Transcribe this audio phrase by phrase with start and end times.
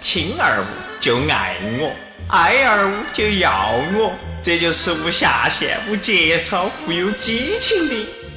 [0.00, 0.66] 听二五
[0.98, 1.92] 就爱我，
[2.28, 7.94] 爱二五就要我，这就是无下限、无节操、富有激情的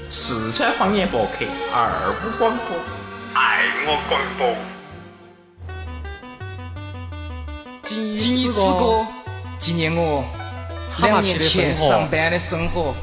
[0.10, 1.90] 四川方言博客二
[2.22, 2.78] 五广播，
[3.34, 4.54] 爱我广播。
[7.86, 9.06] 仅以此歌
[9.58, 10.24] 纪念我
[11.02, 12.94] 两年前上班的生活。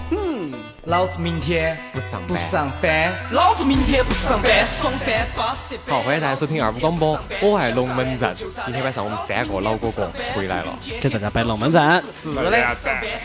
[0.84, 5.92] 老子明天不上班不上班，老子明天不上班，爽翻巴适的。
[5.92, 8.34] 好，欢迎大家收听二五广播，我爱龙门阵。
[8.64, 10.74] 今天晚上我们三个老哥哥回来了。
[10.98, 12.02] 给大家摆龙门阵。
[12.14, 12.76] 是的。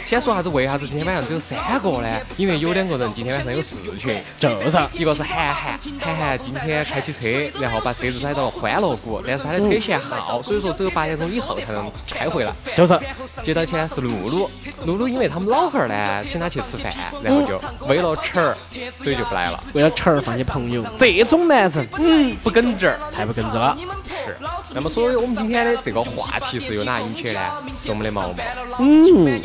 [0.06, 0.50] 先说啥子？
[0.50, 2.10] 为啥子今天晚上只有三个呢？
[2.36, 12.52] 因为有两个人今天晚上有事情，就是一个是韩寒，韩寒今天开起车，然后把车子开到了欢乐谷，但是他的车限号，所以说只有八点钟以后才能开回来。
[12.76, 13.00] 就是。
[13.44, 14.50] 接到起呢是露露，
[14.86, 16.92] 露露因为他们老汉儿呢请他去吃饭，
[17.24, 18.58] 然后就为了吃儿，
[18.98, 19.64] 所以就不来了。
[19.74, 23.78] 为了吃儿放弃朋友，这种男人，嗯，不耿直，太不耿直了。
[24.26, 24.36] 是。
[24.74, 27.40] 那么，所以我们今天的这个话题是由哪引起的呢？
[27.78, 28.36] 是我们的毛毛。
[28.80, 29.42] 嗯。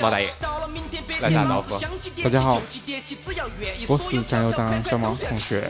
[0.00, 0.28] 毛大爷，
[1.20, 1.78] 来打招呼。
[2.22, 2.60] 大家好，
[3.88, 5.64] 我是酱油党小毛同学。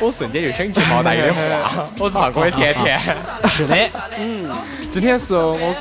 [0.00, 3.00] 我瞬间就想起毛大爷的话，我是胖哥的甜甜。
[3.48, 3.76] 是的。
[4.18, 4.50] 嗯。
[4.92, 5.74] 今天是我。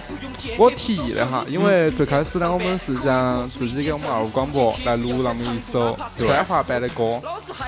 [0.58, 7.22] 我提议的哈，因为最开始呢，我们是想自己给我们二五广播来录那么一首川话版的歌，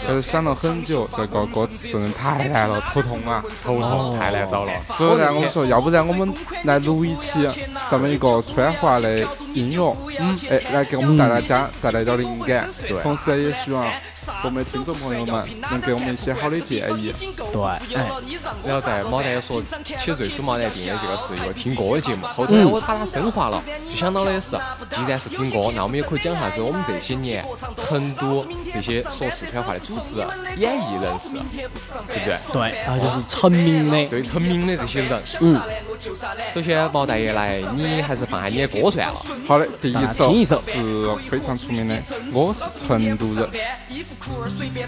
[0.08, 4.72] 但是想了很久，这个歌词真的太难了，头痛啊，头痛，太难找了。
[4.98, 7.46] 所以呢，我们说，要不然我们来录一期
[7.90, 9.20] 这么一个川话的
[9.54, 12.66] 音乐，嗯，哎，来给我们大家带来点灵感。
[12.88, 13.86] 对，同时也希望。
[14.44, 17.14] 我们的听众朋友们能给我们一些好的建议，
[17.52, 18.10] 对，哎，
[18.64, 24.58] 然后在毛蛋说起最初毛蛋定的这个是一个听歌的节目，后头呢我把它升华了，就想到的是，
[24.90, 27.44] 既然是听歌，那我们也可以讲下子我们这些年
[27.76, 31.38] 成都这些说四川话的主持人、演艺人士，
[32.08, 32.38] 对不对？
[32.52, 35.62] 对，然后就是成名的，对成名的这些人，嗯。
[36.54, 39.14] 首先毛大爷来，你还是放下你的歌算了。
[39.48, 42.02] 好的，第一首一首是非常出名的，
[42.34, 43.48] 我是成都人。
[44.22, 44.88] 裤儿随便。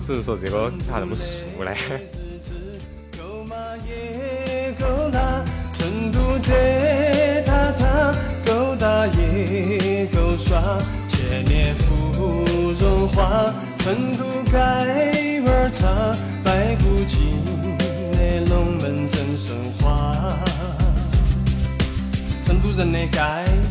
[0.00, 1.70] 只是说这个咋那么素呢？
[3.18, 3.54] 够麻
[3.86, 11.84] 也够辣，成都这塔塔，够大也够耍，千年芙
[12.80, 14.58] 蓉花，成都盖
[15.44, 17.38] 碗茶，白骨精。
[18.48, 20.16] 龙门阵神话，
[22.42, 23.20] 成都人的街，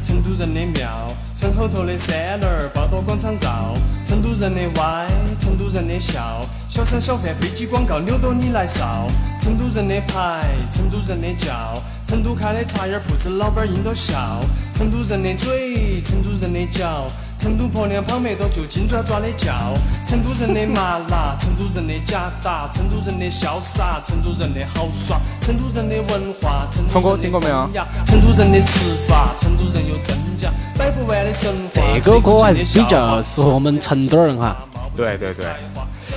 [0.04, 1.09] 成都人的庙，
[1.40, 3.74] 城后头的三轮儿，报到广场绕。
[4.04, 5.08] 成都人的歪，
[5.40, 9.08] 成都人的笑，小商小贩飞机广告扭到你来扫。
[9.40, 14.42] 成都人的牌，成都人的叫，成都开的茶叶铺子老板儿应到笑。
[14.74, 17.08] 成都人的嘴，成都人的脚。
[17.40, 19.74] 成都婆娘跑没多就金爪爪的叫，
[20.06, 31.82] 成都人的麻辣， 成都人的假打，成都人的潇洒，成都人的好耍，成都人的文化，成都人的风雅，成都人的吃法，成都人有真假，摆不完的神话。
[32.04, 34.58] 这个歌还是比较适合我们成都人哈。
[34.94, 35.46] 对对对，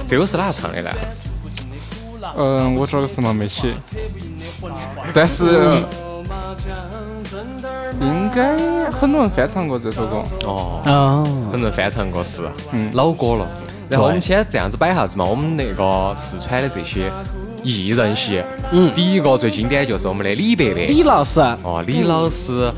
[0.09, 0.91] 这个是哪唱的呢？
[2.37, 3.77] 嗯，我这个什么没写，
[5.15, 5.85] 但是。
[8.01, 10.23] 应该很多人翻唱过这首歌。
[10.45, 13.47] 哦，很多人翻唱过是，嗯，老歌了。
[13.89, 17.13] 然后我们先这样子摆下子嘛，我们那个四川的这些
[17.63, 22.73] 艺人些，嗯，第一个最经典就是我们的李伯伯，李老师，哦，李老师。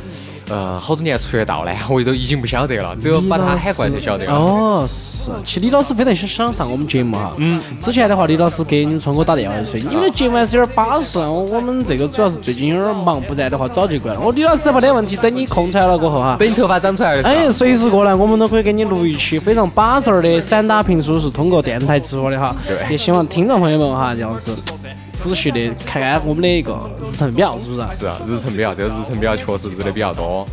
[0.48, 4.26] 呃，好多年出得到呢， 我都已经不晓得了，只有把他喊过来才晓得。
[4.26, 7.32] 哦，是，其实李老师非常想想上我们节目哈。
[7.38, 7.60] 嗯。
[7.82, 14.20] 之前的话，李老师给你们聪哥打电话说，你们的节目还是有点巴适，我们这个主要是最近有点忙，不然的话早就过来了。
[14.20, 22.54] 我李老师没得问题，等你空出来了过后哈，等你头发长出来的时候，哎，随时过来，我们都可以给你录一期非常巴适的散打评书，是通过电台直播的哈。
[22.66, 22.76] 对。
[22.90, 24.52] 也希望听众朋友们哈，就是。
[25.14, 27.96] 仔细的看看我们的一个日程表，是不是？
[27.96, 30.46] 是啊日程表，这个日程表确实日的比较多。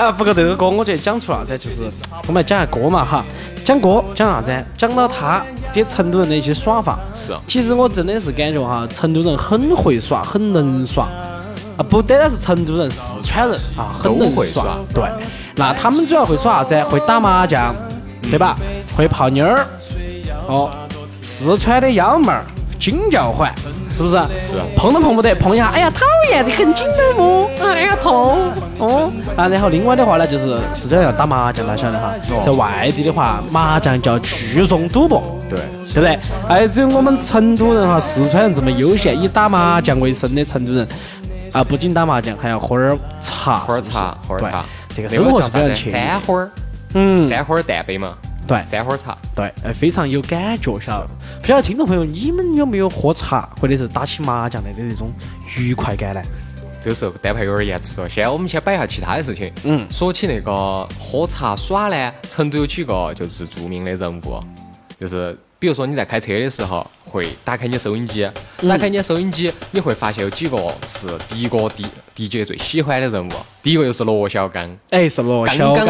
[0.00, 1.82] 啊，不过这个歌我觉得讲出啥子，就是
[2.26, 3.24] 我们来讲下歌嘛哈。
[3.64, 4.64] 讲歌讲啥子？
[4.76, 5.42] 讲到他
[5.72, 6.98] 给成都人的一些耍法。
[7.14, 7.32] 是。
[7.46, 11.06] 其实我真的是感觉哈，成都人很会耍，很能耍。
[11.76, 15.04] 啊，不单单是成都人，四川人啊，很能耍对，
[15.56, 16.82] 那他们主要会耍啥子？
[16.90, 17.74] 会打麻将，
[18.22, 18.56] 对吧？
[18.96, 19.66] 会泡妞儿。
[20.48, 20.70] 哦，
[21.42, 22.44] 四川的幺妹儿
[22.78, 23.52] 金叫唤，
[23.90, 24.16] 是不是？
[24.40, 27.50] 是碰都碰不得，碰一下，哎呀，讨厌的很，紧的么？
[27.60, 28.38] 哎呀，痛。
[28.78, 32.12] 哦，啊，然后另外的话呢，就是四川要打麻将，大家晓得哈。
[32.44, 35.20] 在外地的话，麻将叫聚众赌博。
[35.50, 35.58] 对，
[35.92, 36.18] 对不对？
[36.48, 40.86] 哎，只有我们成都人哈，四川人这么悠闲，以打麻将为生的成都人
[41.52, 44.64] 啊，不仅打麻将，还要喝点儿茶，喝点儿茶，喝点茶。
[44.94, 45.42] 这个生活？
[45.42, 45.90] 是非常惬意。
[45.90, 46.50] 三花儿，
[46.94, 48.14] 嗯，三花儿蛋杯嘛，
[48.46, 49.16] 对三花茶。
[49.34, 51.12] 对，哎，非常有感觉，晓得不？
[51.40, 55.08] 不晓得听众朋友你们有没有喝茶或者是打起麻将来的那种
[55.58, 56.22] 愉快感呢？
[56.82, 59.52] 这个时候单排有点延迟了，先我们先摆一下其他的事情。
[59.62, 64.40] 嗯说起那个喝茶耍呢，成都有几个就是著名的人物，
[64.98, 68.28] 就是比如说你在开车的时候会打开你收音机，
[68.68, 70.56] 打开你的收音机，你会发现有几个
[70.88, 71.56] 是第一个
[72.16, 73.30] DJ 最喜欢的人物，
[73.62, 74.76] 第一个就是罗小刚。
[74.90, 75.86] 哎，是罗小刚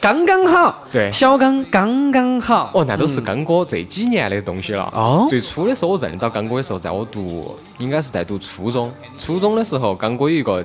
[0.00, 2.70] 刚刚好，对小刚刚刚好。
[2.72, 4.90] 哦，那都是刚哥这几年的东西了。
[4.94, 8.90] 哦最初的时候我认到刚哥的时候，在我读应该是在读初中。
[9.18, 10.64] 初中的时候，刚哥有一个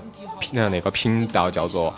[0.53, 1.93] 那个频道叫做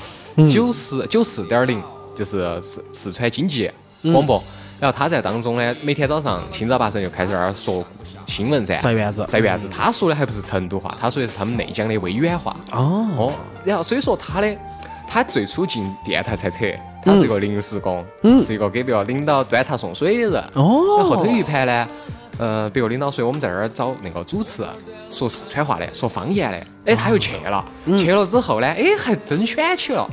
[0.52, 1.80] 九十九四点零，
[2.16, 3.70] 就是四四川经济
[4.12, 4.44] 广播。
[4.80, 7.84] 然后他在当中呢，每天早上清早八晨就开始在那儿说
[8.28, 9.26] 新闻噻，在院子。
[9.28, 9.68] 在院子。
[9.68, 12.56] 他说的还不是成都话，他说的是他们内江的威远话。
[12.72, 13.34] 哦，哦，
[13.66, 14.56] 然后所以说他的
[15.08, 16.66] 他最初进电台才扯，
[17.04, 18.06] 他是一个临时工，
[18.40, 20.30] 是一个给别个领导端茶送水的。
[20.30, 20.44] 人。
[20.54, 20.98] 哦。
[21.00, 21.88] 那后头一盘呢，
[22.38, 24.64] 呃，别个领导说我们在那儿找那个主持
[25.10, 27.66] 说四川话的，说方言的，哎，他又去了，
[27.98, 30.08] 去了之后呢，哎，还真选起了。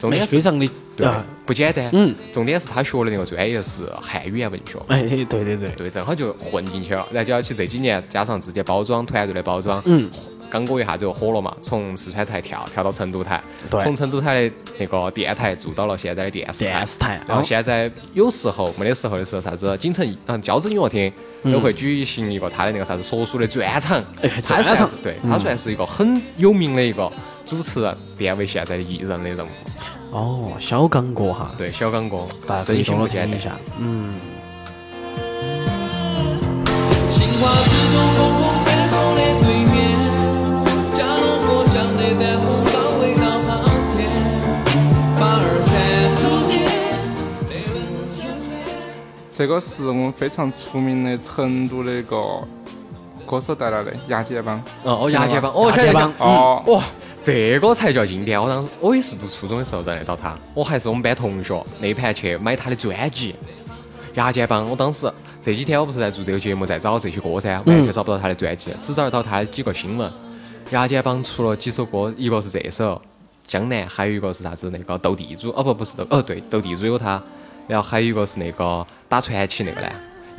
[0.00, 1.06] 重点是非常的对。
[1.06, 4.78] 啊，不简单，嗯，重点是他学的那个专业是汉语言文学。
[4.86, 7.04] 哎，对对对，对，正好就混进去了。
[7.10, 10.08] 然后就要起这几年，加上自己包装团队的包装，嗯，
[10.48, 13.82] 刚过一下子就火了嘛，从四川台跳跳到成都台，对。
[13.82, 16.70] 从成都台的那个电台做到了现在的电视台。
[16.70, 19.76] 电视台然后哦现在有时候没得时候的时候，啥子？
[19.76, 21.12] 锦城嗯交子音乐厅
[21.50, 27.10] 都会举行一个他的那个啥子说书的专场，哎他算专场是对他算是一个很有名的一个
[27.44, 29.48] 主持人，变为现在的艺人的人物。
[30.12, 32.82] 哦，小刚哥哈，对，小刚哥大家可以。
[32.82, 33.56] 听一下。
[33.78, 34.14] 嗯，
[37.08, 39.76] 新华字中空空闪烁的对面，
[40.92, 43.48] 加农过江的丹红高纬到航
[43.88, 43.98] 天，
[45.14, 45.70] 八二三
[46.22, 46.52] 路店，
[47.48, 47.76] 雷文
[48.10, 48.50] 圈圈。
[49.36, 52.16] 这个是我们非常出名的成都的一个
[53.26, 54.56] 歌手带来的牙尖帮。
[54.82, 56.82] 哦哦，牙尖帮，哦，牙尖帮哦，哇，
[57.22, 58.42] 这个才叫经典！
[58.42, 63.32] 我当时我也是读初中的时候认得到他，我还是我们班同学，那盘去买他的专辑
[64.14, 64.64] 《牙尖帮》。
[64.68, 65.12] 我当时
[65.42, 70.10] 这几天我不是在做这个节目，在找这些歌噻，完全找不到他的专辑，只找得到他的几个新闻。
[70.70, 72.94] 牙尖帮出了几首歌，一个是这首
[73.46, 77.22] 《江南》，还有一个是啥子那个斗地主，哦不不是斗，哦对，斗地主有他，
[77.66, 79.88] 然后还有一个是那个打传奇那个呢。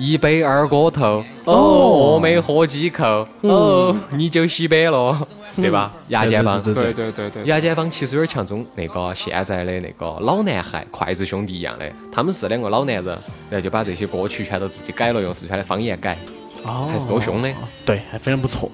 [0.03, 5.15] 一杯二锅头，哦，我没喝几口，哦，你就洗白了，
[5.55, 5.93] 对吧？
[6.07, 13.05] 牙尖帮，对对对对对，牙尖帮其实有点像中那个现在的那个老男孩筷子兄弟一样的，他们是两个老男人，
[13.51, 16.17] 然后就把这些歌曲全都自己改了，用四川的方言改，
[16.65, 17.53] 哦，还是多凶的。
[17.85, 18.71] 对，还非常不错。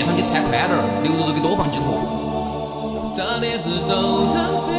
[0.00, 3.12] 面上给摊宽点儿，牛肉都给多放几坨。
[3.12, 4.72] 炸碟子都摊飞，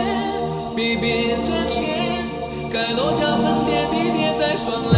[0.75, 2.25] 比比赚钱，
[2.73, 4.97] 开多家分店，地点在双连，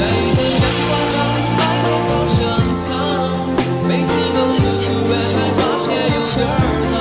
[0.00, 1.14] 在一等阳光堂
[1.60, 2.40] 买了烤香
[2.80, 2.88] 肠，
[3.86, 6.56] 每次都是吃完才发现有点儿
[6.88, 6.96] 烫。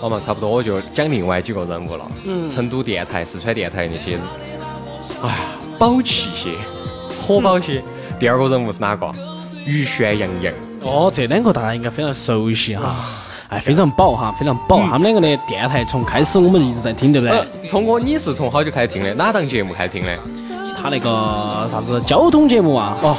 [0.00, 2.10] 好嘛，差不多我就讲另外几个人物了。
[2.24, 4.18] 嗯，成都电台、四川电台那些，
[5.22, 5.36] 哎呀，
[5.78, 6.56] 宝气些，
[7.20, 7.84] 火爆些。
[8.18, 9.10] 第二个人物是哪个？
[9.66, 10.52] 于轩、杨洋。
[10.82, 12.94] 哦，这两个大家应该非常熟悉哈，
[13.48, 14.80] 哎，非常饱哈，非常饱。
[14.82, 19.14] 他们两个的电台从开始我们一直在听，对不对呃？，聪哥，你是从好久开始听的？
[19.14, 20.18] 哪档节目开始听的？
[20.76, 22.98] 他那个啥子交通节目啊。
[23.00, 23.16] 哦，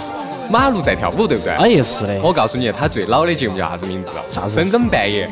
[0.52, 1.54] 马路在跳舞，对不对？
[1.54, 2.20] 哎也是的。
[2.22, 4.12] 我告诉你，他最老的节目叫啥子名字？
[4.32, 5.28] 啥子深更半夜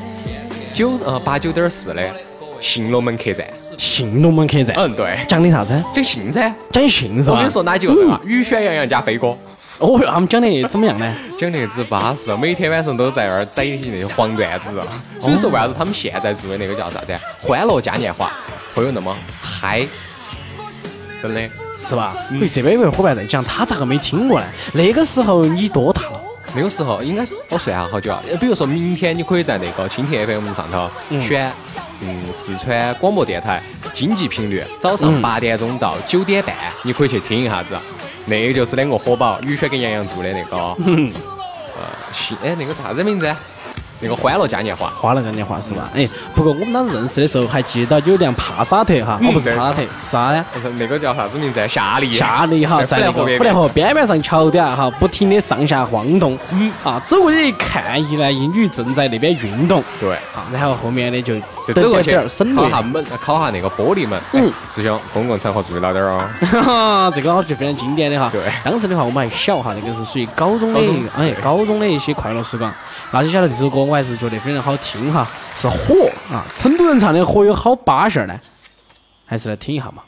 [0.73, 2.01] 九呃八九点四的
[2.59, 3.45] 《新龙门客栈》。
[3.77, 4.75] 新龙门客栈。
[4.75, 5.83] 嗯，对，讲的啥子？
[5.93, 6.51] 讲信噻。
[6.71, 7.33] 讲信是吧？
[7.33, 8.19] 我跟你说哪几个人啊？
[8.25, 9.37] 雨轩、杨洋加飞哥。
[9.79, 11.15] 哦，他们讲的怎么样呢？
[11.37, 14.81] 讲的之巴适，每天晚上都在那儿宰一些那些黄段子。
[15.19, 17.13] 所以说，为啥子他们现在做的那个叫啥子？
[17.39, 18.31] 欢乐嘉年华
[18.73, 19.85] 会有那么嗨？
[21.21, 21.41] 真的
[21.77, 22.15] 是吧？
[22.39, 24.45] 喂，这边有个伙伴在讲，他咋个没听过呢？
[24.73, 26.21] 那个时候你多大了？
[26.55, 28.21] 那个时候应该是我算下好久啊。
[28.39, 30.87] 比如说明天你可以在那个蜻蜓 FM 上头
[31.19, 31.51] 选，
[31.99, 33.61] 嗯，四川广播电台
[33.91, 37.75] 经济频率，早上八点钟到九点半，你可以去听一下子。
[38.25, 43.33] 那个就是两个火宝，雨轩跟杨洋做的那个，呃，新哎那个啥子名字？
[43.99, 45.89] 那个欢乐嘉年华，欢乐嘉年华是吧？
[45.95, 50.45] 哎，不过我们当时认识的时候还记得有辆帕萨特哈，哦不是帕萨特，啥呀？
[50.77, 51.65] 那个叫啥子名字？
[51.69, 52.11] 夏利。
[52.11, 56.37] 夏利哈，在那个虎兰河边边上桥底下哈，不停的上下晃动。
[56.51, 56.69] 嗯。
[56.83, 59.81] 啊，走过去一看，一男一女正在那边运动。
[60.01, 60.15] 对。
[60.35, 61.35] 啊，然后后面的就
[61.65, 62.27] 就走过去敲
[62.69, 64.19] 下门，敲下那个玻璃门。
[64.33, 64.51] 嗯。
[64.69, 66.27] 师兄，公共场合注意了点哦。
[66.41, 68.29] 哈哈，这个是非常经典的哈。
[68.31, 68.41] 对。
[68.63, 70.79] 当时的话我们还小哈，那个是属于高中的，
[71.17, 72.73] 哎，高中的一些快乐时光。
[73.11, 76.43] 那就晓得这首歌，我还是觉得非常好听哈，是火啊！
[76.55, 78.33] 成都人唱的《火》有好巴适呢，
[79.25, 80.01] 还是来听一下嘛。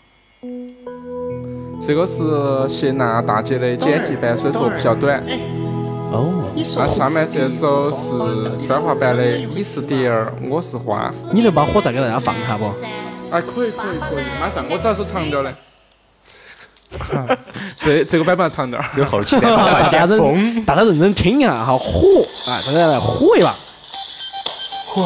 [1.86, 5.24] 这个是谢娜大姐的剪辑版，所以说比较短。
[6.16, 6.52] 哦。
[6.56, 11.10] 那下面这首是川话版的《你是蝶儿，我是花》。
[11.34, 12.74] 你能把火再给大家放一下不？
[13.32, 15.54] 哎，可以可以可以，马上，我只要是长调的。
[17.80, 23.56] 这这个版本长点儿，这个后期的，大家认大家认真听一下哈，火啊，大家来火一把，
[24.86, 25.04] 火，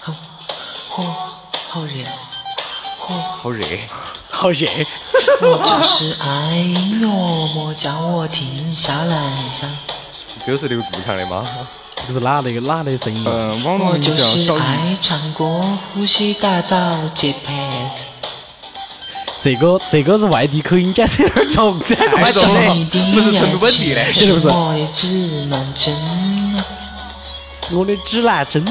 [0.00, 0.12] 好，
[0.88, 1.04] 火，
[1.68, 2.04] 好热，
[2.98, 3.64] 火，好热，
[4.30, 4.66] 好热。
[5.42, 7.06] 我就是爱音乐，
[7.54, 9.32] 莫叫我停下来。
[10.44, 11.46] 这是刘柱唱的吗？
[12.06, 13.22] 这是哪那个哪的声音？
[13.26, 17.90] 嗯，网络名叫小爱唱歌，呼吸打造节拍。
[19.42, 22.74] 这个这个是外地口音，简直有点重，太重了，
[23.12, 24.48] 不是成都本地的，是不是？
[24.48, 25.94] 我的指南针，
[27.72, 28.64] 我的指南针，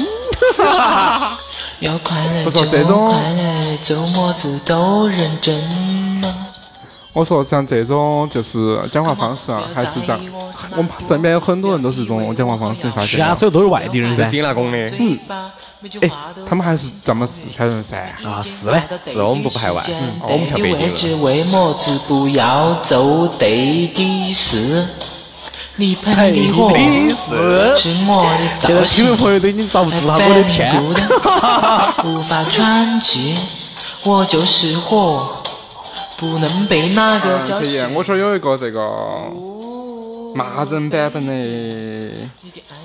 [1.80, 5.60] 要快乐不说这种快乐，周末子都认真。
[7.12, 10.20] 我说像这种就是讲话方式啊，还是这样。
[10.76, 14.28] 我们身边有很多人都是这种讲话方式，发现是啊，所以都是外地人噻。
[14.28, 15.18] 顶拉工的，嗯。
[16.02, 16.10] 哎，
[16.46, 17.96] 他们还是咱们四川人噻。
[18.24, 21.22] 啊，是嘞，是我们不排外，嗯，我们像北京人。
[21.22, 24.86] 为么子不要做对的事？
[25.76, 27.78] 你喷的是我的
[28.60, 30.84] 现在听众朋友都已经遭不住了，我的天！
[32.04, 33.38] 无法喘气，
[34.02, 35.39] 我就是火，
[36.20, 37.94] 不能被哪个叫醒。
[37.94, 38.80] 我说有一个这个
[40.34, 42.28] 骂人版本的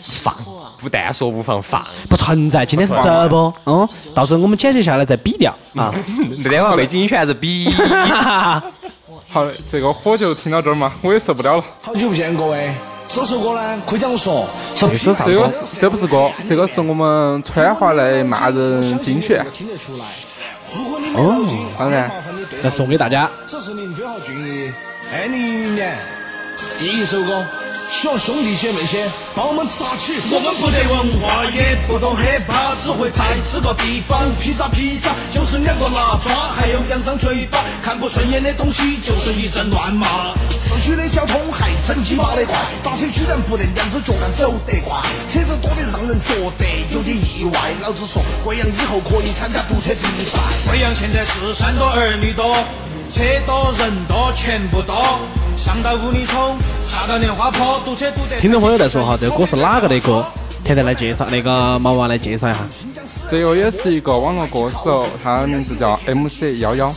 [0.02, 0.34] 放。
[0.78, 2.66] 不但说无妨放，不存在。
[2.66, 5.92] 今天是直播，嗯，到时候我们剪辑下来再比掉啊。
[6.44, 7.68] 那电话背景音全是比。
[9.30, 11.64] 好的，这个火就听到这儿嘛，我也受不了了。
[11.82, 12.72] 好久不见各位，
[13.08, 15.26] 这首歌呢，可以这样说，这首啥？
[15.26, 19.44] 这个是这不是歌，这个是我们川话来骂人精选。
[21.16, 22.12] 哦，当然，
[22.64, 23.30] 来送给大家。
[23.48, 24.74] 这是林飞和俊逸
[25.12, 25.98] 二零一零年
[26.80, 27.65] 第一首歌。
[27.92, 30.14] 希望兄弟姐妹些帮我们扎起。
[30.32, 33.24] 我们不得文化，也不懂 hiphop，只会在
[33.54, 37.64] 这个地方劈叉劈叉，就是两个拿抓，还有两张嘴巴。
[37.84, 40.34] 看不顺眼的东西就是一阵乱骂。
[40.66, 47.72] 市区的交通还真鸡巴的快，打车居然不能两只脚杆走得快，车子多得让人觉得有点意外。
[47.82, 50.40] 老子说贵阳以后可以参加堵车比赛。
[50.68, 52.58] 贵阳现在是山多儿女多，
[53.12, 54.96] 车多人多钱不多，
[55.58, 56.58] 上到五里冲，
[56.90, 57.80] 下到莲花坡。
[57.86, 60.26] 堵车堵得听众朋友在说哈，这个歌是哪个的歌？
[60.64, 62.60] 甜甜来介绍，那个毛娃来介绍一下。
[63.30, 66.88] 这个也是一个网络歌手，他的名字叫 MC 幺幺。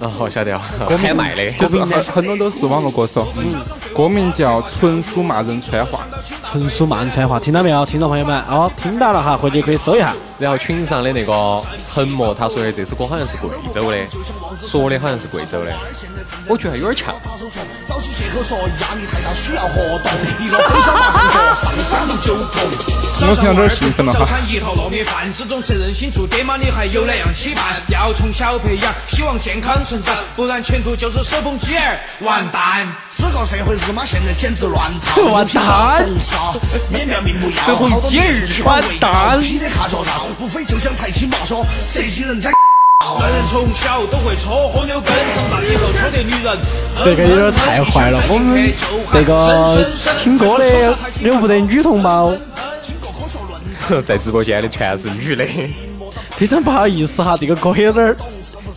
[0.00, 3.26] 哦，晓得了，喊麦的，就是很很多都是网络歌手。
[3.36, 3.60] 嗯，
[3.92, 6.00] 歌名叫《纯属骂人川话》。
[6.48, 8.40] 纯属骂人川话，听到没有，听众朋友们？
[8.48, 10.14] 哦，听到了哈，回去可以搜一下。
[10.38, 13.98] 然后群上的那个沉默，他说的这首歌好像是贵州的，
[14.62, 15.74] 说的好像是贵州的，
[16.46, 17.14] 我觉得有点像。
[17.88, 22.62] 找起借口说压力太大需要活动，一个本小马上说上山就痛。
[23.20, 24.38] 我听到这儿兴奋了哈。
[24.48, 27.82] 一套糯米饭， 这种责任心做爹妈，你还有哪样期盼？
[27.88, 32.86] 要从小培养，希望健康成长，不然前途就是手捧鸡儿完蛋。
[33.10, 36.06] 这个社会日妈现在简直乱套，完蛋。
[36.92, 39.42] 免掉名不要，手捧鸡儿完蛋。
[40.34, 42.50] 劈的卡脚大，不非就想抬起马说，这些人家
[43.18, 46.58] 男人从小都会搓和牛根，长大以后搓得女人。
[47.04, 48.20] 这个有点太坏了。
[48.28, 48.72] 我们
[49.12, 49.86] 这个
[50.22, 52.32] 听歌的有不得女同胞，
[54.04, 55.46] 在直播间的全是女的。
[56.36, 58.16] 非常不好意思哈，这个歌有点儿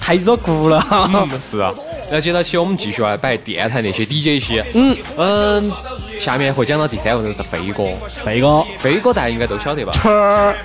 [0.02, 0.86] 太入骨了。
[0.92, 1.72] 嗯，是啊。
[2.10, 4.66] 然后接到起，我们继续来摆电台那些 DJ 些。
[4.74, 5.72] 嗯嗯，
[6.20, 7.84] 下面会讲到第三个人是飞哥。
[8.26, 9.94] 飞哥，飞哥大家应该都晓得吧？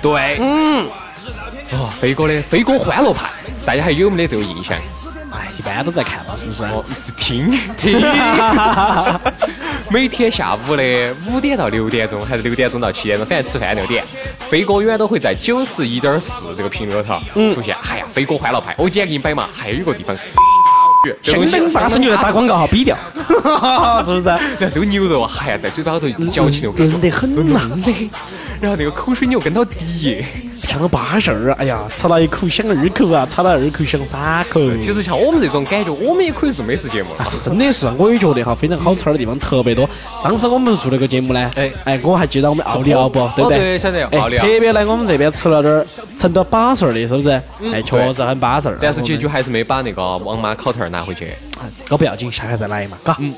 [0.01, 0.87] 对，嗯，
[1.71, 3.29] 哦，飞哥的飞哥欢乐派，
[3.65, 4.75] 大家还有没得这个印象？
[5.67, 6.63] 哎，一般都在看嘛，是不是？
[6.63, 6.83] 哦，
[7.17, 7.99] 听 听。
[9.89, 14.03] 每天下午的五点到六点钟，还是六点钟到七点钟，反正吃饭六点，
[14.49, 17.19] 飞哥永远都会在九十一点四这个频率里头
[17.53, 17.75] 出现。
[17.89, 20.15] 哎呀，飞哥欢乐派，我今天给你摆嘛，还有一个地方。
[21.23, 22.97] 相当巴适，牛来打广告哈，比掉，
[24.05, 24.27] 是不是？
[24.27, 27.61] 然后这个牛肉哎呀在嘴巴里头嚼起那个嫩得很呐。
[27.85, 28.09] 的，
[28.59, 30.25] 然后那个口水牛跟到滴，
[30.67, 31.53] 像个巴适儿。
[31.53, 34.59] 哎呀，吃了一口想二口啊，吃了二口想三口。
[34.79, 37.09] 其实像我们这种感觉，我们也可以做美食节目。
[37.25, 39.89] 是真的是，我也觉得哈，非常好吃的地方特别多。
[40.21, 43.59] 上次我们做那个节目呢，哎哎，我还记得我们奥利奥不，对不对？
[43.59, 44.45] 对，晓得奥利奥。
[44.45, 45.85] 特别来我们这边吃了点儿
[46.19, 47.29] 成都巴适的，是不是？
[47.73, 48.77] 哎，确实很巴适。
[48.81, 51.29] 但是结局还是没把那个王妈烤头拿回去。
[51.85, 53.15] 这个不要紧，下回再来嘛，嘎。
[53.19, 53.33] 嗯。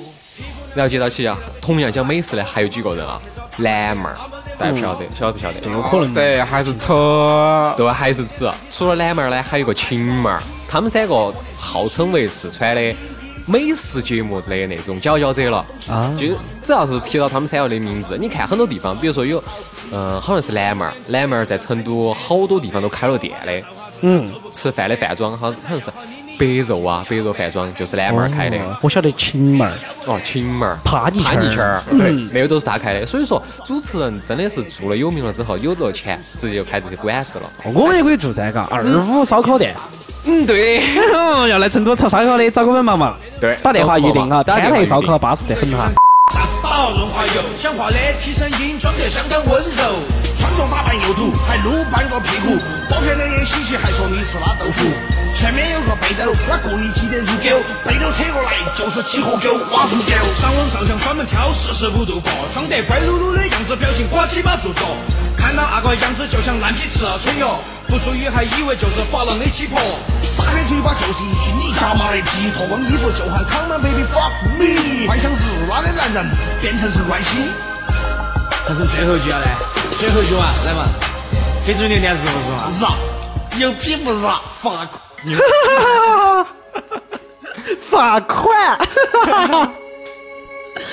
[0.76, 3.20] 然后接到起啊，同样讲美食的还有几个人啊，
[3.58, 4.16] 蓝妹儿，
[4.60, 5.62] 大家不晓得，晓得不晓得？
[5.62, 6.88] 这个可能对，还是吃，
[7.78, 8.52] 对，还是吃。
[8.70, 12.94] 除了蓝妹儿呢，还有个秦妹儿，他们三个号称为四川的
[13.46, 15.66] 美食节目的那种佼佼者了。
[15.90, 16.14] 啊。
[16.20, 16.28] 就
[16.62, 19.42] 只要是提到他们三个的名字，你看很多地方，比如说有，
[19.94, 23.64] 嗯，好像是蓝妹儿，蓝妹儿在成都好多地方都开了店的。
[24.02, 24.32] 嗯。
[24.52, 25.88] 吃饭的饭庄，好好像是。
[26.40, 28.58] 白肉啊，白肉饭庄就是南门儿开的。
[28.82, 29.74] 我晓得秦门儿，
[30.06, 33.06] 哦，秦门儿，帕尼帕尼圈儿，对，那个都是他开的。
[33.06, 37.52] 所以说，主持人真的是做了有名了之后，有了钱，直接就开这些馆子了。
[37.76, 39.76] 我们也可以做噻，嘎，二五烧烤店。
[40.24, 40.82] 嗯，对，
[41.50, 43.18] 要来成都吃烧烤的，找我们忙忙。
[43.42, 45.92] 对，打电话预定哈，天台烧烤巴适得很哈。
[46.32, 49.84] 三宝润滑油，讲话的提声音装得相当温柔，
[50.40, 54.88] 穿着打扮又土，还露半个屁股，多漂亮眼稀奇，还说你是拉豆腐。
[55.36, 60.12] 前面有个背篼，他故意挤得如狗，背篼扯过来就是几盒狗，哇如狗。
[60.40, 64.88] 上网上想专门挑四十五度过，装得乖噜噜的样子，表情呱唧巴做作。
[65.36, 69.78] 看到那个样子就像烂皮吃了春药，不注意还以为就是发廊的鸡婆。
[70.38, 77.44] 撒开嘴巴就是一句你家妈的屁，脱光衣服就喊 Come on baby fuck me，幻想日拉的男人变成陈冠希。
[78.68, 79.48] 但是最后一句了嘞，
[80.00, 80.86] 最后一句话来嘛，
[81.68, 82.70] 给嘴脸脸是不是嘛？
[82.70, 82.94] 是啊，
[83.60, 85.02] 有屁不是啊，罚款。
[87.90, 88.80] 罚款！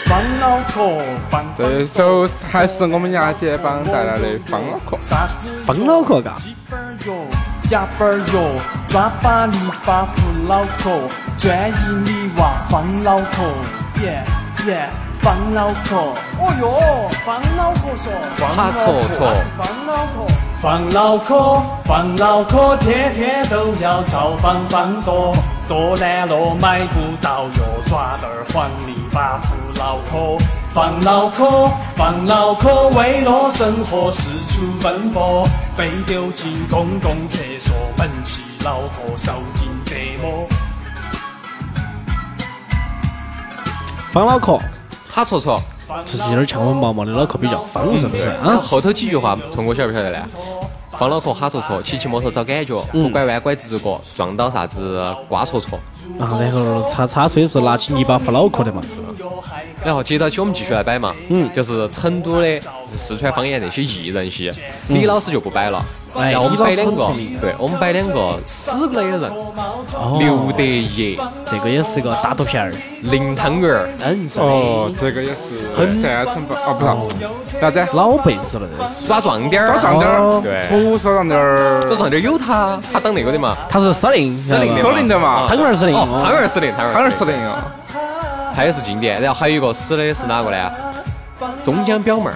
[0.07, 1.01] 方脑壳，
[1.57, 4.97] 这首还是我们牙姐帮带来的方脑壳。
[5.64, 6.35] 方脑壳，嘎。
[7.62, 10.90] 夹板儿哟，抓把泥巴扶脑壳，
[11.38, 11.73] 专一
[12.05, 13.45] 你娃方脑壳，
[14.03, 14.25] 耶
[14.66, 14.88] 耶，
[15.27, 15.97] 方脑壳。
[16.39, 18.12] 哦哟，方脑壳说，
[18.55, 19.27] 他错错。
[19.59, 20.25] 方脑壳，
[20.62, 25.35] 方脑壳，方脑壳，天天都要找方方多，
[25.67, 30.39] 多难了买不到哟，抓点儿黄泥巴扶脑壳。
[30.73, 35.45] 放脑壳，放脑壳，为了生活四处奔波，
[35.77, 40.47] 被丢进公共厕所，闷起脑壳，受尽折磨。
[44.12, 44.61] 方脑壳，
[45.16, 45.59] 他错错，
[46.05, 48.29] 就是有点像我们毛毛的脑壳比较方，是不是？
[48.29, 50.18] 啊，后头几句话，聪哥晓不晓得呢？
[50.92, 55.79] 方脑壳哈戳戳，骑骑摩托找感觉，不拐弯拐直过，撞到啥子瓜戳戳。
[56.20, 58.83] 啊，然后擦擦水是拿起泥巴扶脑壳的嘛。
[59.87, 62.61] 然后接到起我们继续来摆嘛，嗯，就是成都的
[62.96, 64.53] 四川方言那些艺人些，
[64.88, 65.81] 李老师就不摆了。
[66.18, 69.20] 哎，我们摆两个，对，我们摆两个死过的人，
[70.18, 71.16] 刘德业，
[71.49, 72.72] 这个也是个大肚皮儿，
[73.03, 76.57] 林汤圆儿，嗯，哦，这个也是很擅长吧？
[76.66, 77.87] 哦，不是，啥子？
[77.92, 78.66] 老辈子了，
[79.07, 87.66] 抓壮点儿，抓壮点儿，对，不抓壮点儿，抓壮点儿有他，他当那个的嘛，他是司令，司令司令的嘛，汤圆儿司令，汤圆儿司令，汤圆儿司令啊，
[88.57, 89.21] 他也是经典。
[89.21, 90.73] 然后还有一个死的是哪个呢？
[91.62, 92.35] 中江表妹儿。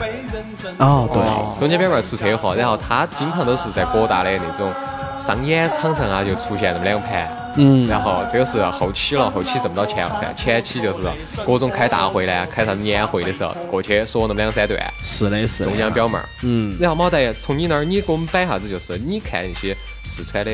[0.77, 1.23] 哦，对，
[1.59, 4.71] 中江表妹儿出车祸，然后她经常都是在各大的那种
[5.19, 7.27] 商演场上啊，就出现那么两盘。
[7.57, 11.01] 嗯，然后这个是后期了，后期挣不到钱了噻，前期就是
[11.45, 14.79] 各种开大会呢，开啥子年会的时候过去说那么两三段。
[15.03, 15.65] 是的，是。
[15.65, 16.29] 中江表妹儿。
[16.43, 16.77] 嗯。
[16.79, 18.69] 然后毛得从你那儿，你给我们摆啥子？
[18.69, 20.51] 就是你看那些四川的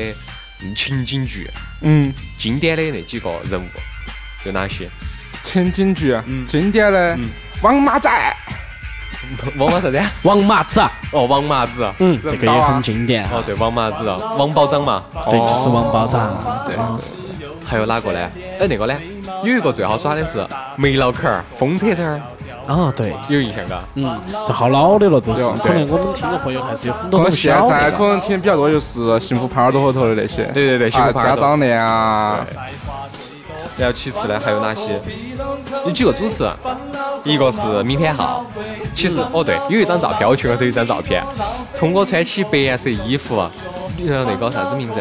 [0.75, 1.51] 情景剧，
[1.81, 3.65] 嗯，经典的那几个人物
[4.45, 4.89] 有哪些？
[5.47, 7.17] 情景剧，嗯，经典的
[7.61, 8.11] 王马仔。
[9.57, 10.01] 王马啥子？
[10.23, 11.89] 王麻子啊，哦，王麻子。
[11.99, 13.29] 嗯，这个也很经典啊。
[13.33, 14.03] 哦，对，王麻子，
[14.37, 15.03] 王保长嘛。
[15.29, 16.65] 对，就是王保长。
[16.65, 16.75] 对。
[17.65, 18.19] 还有哪个呢？
[18.59, 18.93] 哎，那个呢？
[19.43, 22.21] 有一个最好耍的是梅老坎儿、风车车儿。
[22.67, 23.79] 啊，对，有印象嘎。
[23.95, 25.41] 嗯，这好老的了，都是。
[25.61, 30.43] 可能我们听众朋友还是有很多现在可能听的比较多就是幸福耙耳朵后头的那些。
[30.53, 31.35] 对对对，幸福耙耳朵。
[31.35, 32.45] 家长恋啊。
[33.77, 34.99] 然后其次呢，还有哪些？
[35.85, 36.49] 有几个主持，
[37.23, 38.45] 一个是明天浩。
[38.95, 41.23] 其实哦对，有一张照片，我群里头有一张照片，
[41.75, 44.95] 聪哥穿起白色衣服，呃那个啥子名字？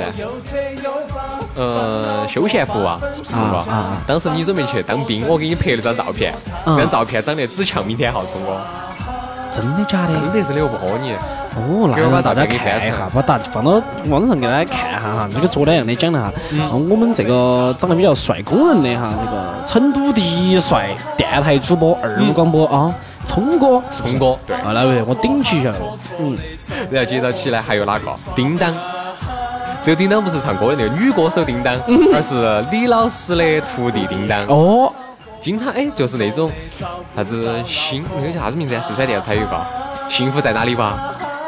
[1.54, 3.64] 呃，休闲服啊，是不是聪哥？
[4.06, 6.34] 当时你准备去当兵，我给你拍了张照片，
[6.66, 8.60] 那张照片长得只像明天浩聪哥。
[9.56, 10.12] 真的假的？
[10.12, 11.12] 真的是的，我不唬你。
[11.56, 15.26] 哦，那把大家看一下，把大放到网上给大家看一下哈。
[15.32, 16.30] 这个昨天样的讲的哈，
[16.72, 25.72] 我们这个长得比较帅工人的哈，这个成都第一帅电台主播二五广播啊，聪哥，聪哥，对，啊，那位我顶起一下。
[26.18, 26.36] 嗯，
[26.90, 28.12] 然后接着起来还有哪个？
[28.34, 28.74] 叮当，
[29.82, 31.74] 这个叮当不是唱歌的那个女歌手叮当，
[32.14, 34.44] 而是李老师的徒弟叮当。
[34.48, 34.92] 哦，
[35.40, 36.50] 经常哎，就是那种
[37.14, 38.78] 啥子新那个叫啥子名字？
[38.80, 39.66] 四川电视台有个
[40.08, 40.98] 幸福在哪里吧？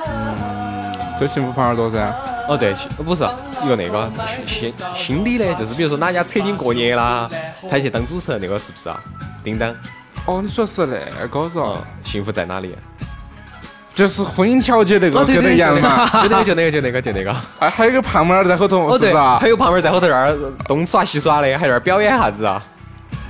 [0.09, 0.37] 嗯
[1.21, 2.13] 就幸福耙耳朵噻。
[2.49, 2.73] 哦对，
[3.05, 3.23] 不是
[3.63, 4.11] 一个那个
[4.47, 7.29] 心心理的，就是比如说哪家扯筋过年啦，
[7.71, 8.99] 他去当主持人，那个是不是啊？
[9.45, 9.69] 叮当。
[10.25, 11.59] 哦，你说是那个是？
[12.05, 12.75] 幸福在哪里？
[13.95, 16.09] 就是婚姻调解那个跟那一样嘛。
[16.23, 17.37] 就那个就那个就那个就那个。
[17.59, 19.39] 哎， 还有个胖妹儿在后头，是不是啊？
[19.41, 20.35] 还有胖妹儿在后头那儿
[20.67, 22.63] 东耍西耍的，还在那儿表演啥子啊？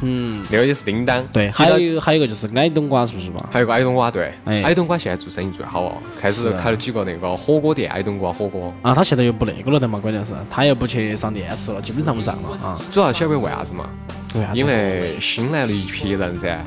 [0.02, 3.48] 嗯，那个也是叮当，对，还有还有一个就是矮冬瓜，是不是嘛？
[3.52, 8.72] 还有个矮冬瓜，对，矮冬瓜现在做生意最好哦，开始开了几个那个火锅店，矮冬瓜火锅。
[8.82, 12.80] 啊，他现在又不那个了的嘛，关键是他又不去上电视了，基本上不上了啊。
[12.90, 13.88] 主要晓得为啥子嘛？
[14.34, 14.58] 为啥子？
[14.58, 16.58] 因为新来了一批人噻，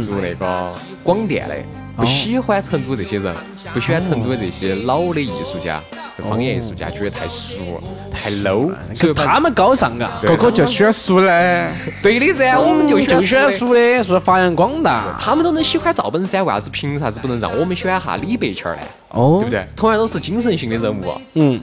[0.00, 1.56] 做那个广电的，
[1.98, 3.34] 不喜欢成都这些人，
[3.74, 5.82] 不喜欢成都的这些老的艺术家。
[6.28, 7.80] 方言艺术家觉得太俗、
[8.12, 11.72] 太 low，所以他们高尚啊，个个就喜欢俗的。
[12.02, 15.16] 对的噻，我们就就喜欢俗的，说发扬光大。
[15.18, 18.82] 他们都能喜欢赵本山，为啥子凭啥子不能让我们喜欢哈李白儿呢？
[19.10, 19.66] 哦，对不对？
[19.76, 21.04] 同样都是精神性的人物。
[21.34, 21.60] 嗯，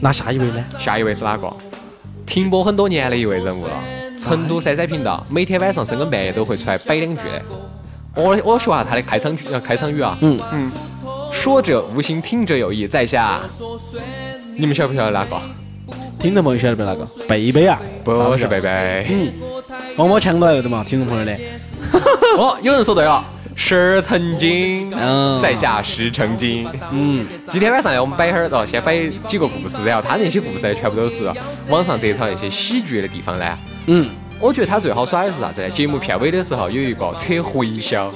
[0.00, 0.64] 那下一位呢？
[0.78, 1.50] 下一位是哪个？
[2.26, 3.72] 停播很多年的一位人物了。
[4.18, 7.42] 成都三三频道每天晚上深更半夜都会出来摆两句的。
[8.14, 10.16] 我我说下他的开场句，呃，开场语啊。
[10.20, 10.72] 嗯嗯。
[11.32, 13.40] 说者无心，听者有意，在下，
[14.54, 15.40] 你们晓不晓得哪个？
[16.18, 16.84] 听众朋友晓得不？
[16.84, 17.04] 哪个？
[17.26, 17.80] 贝贝啊？
[18.04, 19.06] 不是贝贝。
[19.08, 19.32] 嗯，
[19.96, 21.36] 帮我抢到来的嘛，听众朋友的。
[22.36, 23.24] 哦，有人说对了，
[23.56, 24.90] 是曾经，
[25.40, 26.68] 在下石曾经。
[26.90, 28.94] 嗯，今天晚上我们摆会儿哦，先摆
[29.26, 31.32] 几个故事，然后他那些故事全部都是
[31.68, 33.58] 网上摘抄一些喜剧的地方呢。
[33.86, 34.06] 嗯，
[34.42, 35.62] 我觉得他最好耍的是啥子？
[35.72, 38.10] 节目片尾的时候有一个扯回销。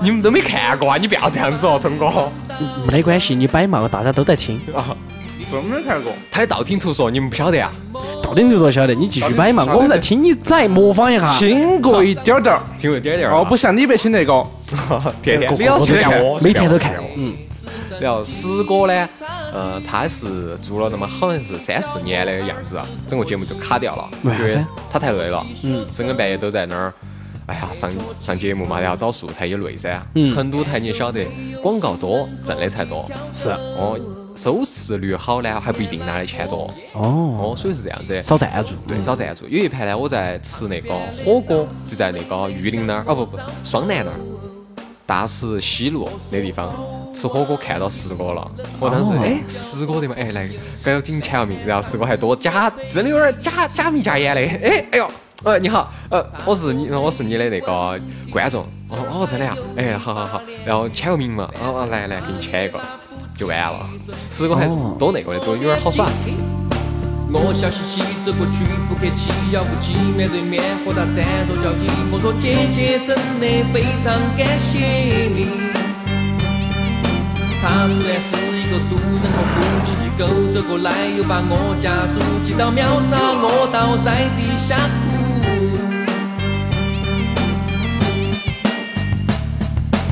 [0.00, 0.96] 你们都没看过啊！
[0.96, 2.08] 你不要这样子哦，聪哥。
[2.86, 4.96] 没得关系，你摆嘛，大家都在听啊。
[5.52, 6.10] 真没看过。
[6.30, 7.70] 他的道听途说，你们不晓得啊？
[8.22, 11.38] 道听途说晓得，你继续摆嘛，我们在听你再模仿一下。
[11.38, 13.36] 听过一点点儿，听过一点点儿。
[13.36, 14.46] 哦，不像李白清那个，
[15.22, 16.94] 天天每天都看，每天都看。
[17.14, 17.34] 嗯。
[18.00, 19.08] 然后石哥呢，
[19.52, 25.44] 呃，他是做了那么好像是三四年的样子，整个节目就卡掉了，觉得他太累了。
[25.64, 25.86] 嗯。
[25.92, 26.92] 深更半夜都在那儿。
[27.46, 30.00] 哎呀，上上节目嘛，然后找素材也累噻。
[30.14, 30.32] 嗯。
[30.32, 31.26] 成都台你也晓得，
[31.62, 33.10] 广告多挣的才多。
[33.36, 33.48] 是。
[33.48, 33.98] 哦，
[34.36, 36.70] 收视率好呢，还不一定拿的钱多。
[36.92, 37.38] 哦。
[37.40, 38.22] 哦，所以是这样子。
[38.26, 38.74] 找赞助。
[38.86, 39.48] 对，找赞助。
[39.48, 40.90] 有一盘呢，我在吃那个
[41.24, 44.16] 火锅，就在那个玉林那儿，哦不不，双楠那儿，
[45.08, 46.70] 大石西路那地方
[47.14, 48.46] 吃火锅，看到石哥了。
[48.78, 50.46] 我当时哎，石哥的嘛，哎来，
[50.84, 51.58] 赶紧签个名。
[51.64, 54.42] 然后石哥还多假，真的有点假假眉假眼的。
[54.42, 55.10] 哎哎呦。
[55.44, 57.98] 呃，你好，呃，我是你，我是你的那个
[58.30, 62.78] 观众，哦哦，真的呀，哎，好好好，然后签个名嘛，哦哦，来来，给你签一个，
[63.34, 63.88] 就完了。
[64.28, 66.06] 十个还是多那个的，多有点好耍。
[67.30, 71.84] 我笑嘻嘻走过去，不客气，要不起，面对面和他站着交易。
[72.10, 75.68] 我说姐姐真的非常感谢你。
[77.60, 80.88] 他突然是一个独人和夫妻的狗走过来，
[81.18, 85.27] 又把我家住几刀秒杀，我倒在地下哭。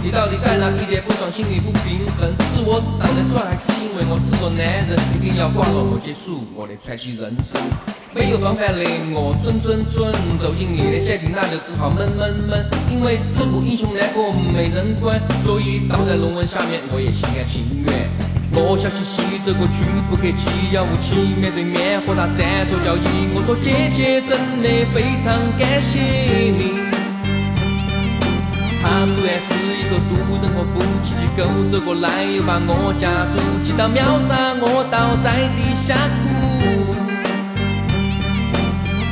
[0.06, 0.70] 你到底在哪？
[0.70, 2.30] 一点不爽，心里不平衡。
[2.54, 4.94] 是我长得帅，还是因为我是个男人？
[5.18, 7.58] 一定要挂了我结束我的传奇人生。
[8.14, 12.64] 没有方法的我，蠢蠢蠢，走进你的陷阱，那就只好闷闷闷。
[12.86, 18.06] 因为自古英雄难过没人管，所以倒在龙纹下面，我也心甘情愿。
[18.54, 23.34] 我笑嘻嘻走过去，不客气，要不起，面对面和他站着交易。
[23.34, 25.98] 我说姐姐真的非常感谢
[26.54, 26.86] 你。
[28.86, 29.34] 他突然
[29.96, 30.02] 是。
[30.02, 36.28] 个渡人和夫妻机构走过来，又把我家住挤到秒杀，我倒在地下哭。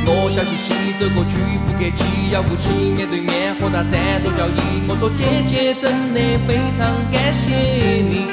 [0.06, 0.68] 我笑嘻嘻
[1.00, 4.84] 走过去，不客气，要不起，面对面和他站着交易。
[4.86, 7.56] 我说姐姐真的非常感谢
[8.04, 8.28] 你。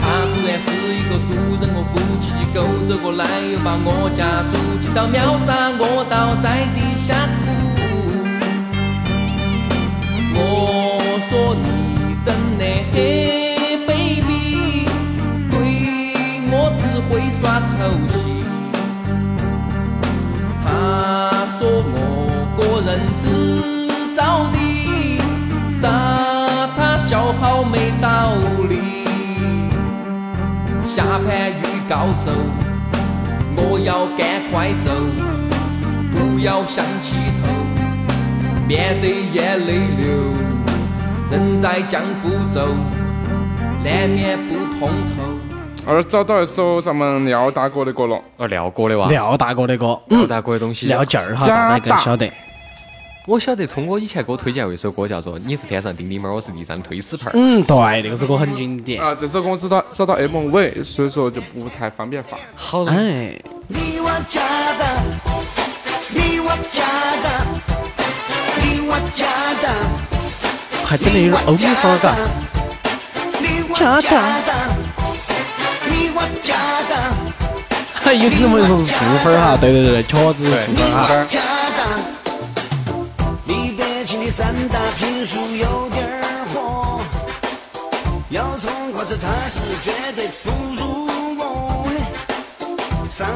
[0.00, 7.67] 他突然是一个渡人和夫妻机构走过来，又把我家住挤到秒杀，我倒在地下哭。
[11.28, 12.96] 说你真的很
[13.86, 13.90] 卑
[14.22, 14.30] 鄙，
[15.50, 15.54] 对
[16.50, 17.76] 我只会耍偷
[18.08, 18.16] 戏。
[20.64, 20.66] 他
[21.58, 21.60] 说
[21.92, 21.96] 我
[22.56, 23.22] 个人只
[24.16, 24.18] 找
[24.54, 24.56] 你，
[25.78, 25.82] 傻
[26.74, 28.06] 他笑好没道
[28.66, 29.04] 理。
[30.86, 32.32] 下盘遇高手，
[33.54, 34.18] 我要赶
[34.50, 34.88] 快走，
[36.10, 37.44] 不要想起头。
[38.66, 40.08] 面对眼泪流，
[41.30, 42.68] 人在江湖走，
[43.84, 45.22] 难免不碰头。
[45.86, 52.30] 而找到一首咱们廖大哥的歌了，哦，廖哥的哇，廖大哥的歌，廖大哥的东西，廖劲儿哈，大家更大晓得。
[53.26, 57.30] 我晓得，聪哥以前给我推荐过一首歌，叫做《你是天上叮叮猫，我是地上推屎盆儿》。
[57.34, 59.02] 嗯，对，那个首歌很经典。
[59.02, 62.40] 啊，这首歌我知道找到 MV，所以说就不太方便放。
[62.54, 64.40] 好，哎，你我家
[64.78, 64.84] 的，
[66.14, 66.84] 你我家
[67.22, 67.28] 的，
[68.62, 69.47] 你我家的，
[70.88, 72.16] 还真的有点欧美范儿，嘎。
[73.38, 74.50] 你我家的，
[75.84, 76.54] 你我家
[76.88, 76.96] 的，
[77.92, 81.26] 还有听众朋友说是素粉儿哈，对对对，确实是素粉儿哈。
[81.28, 81.40] 家
[81.76, 81.84] 的。
[83.44, 86.24] 离北京的三大评书有点儿
[86.54, 87.02] 火，
[88.30, 91.84] 要从过这他是绝对不如我。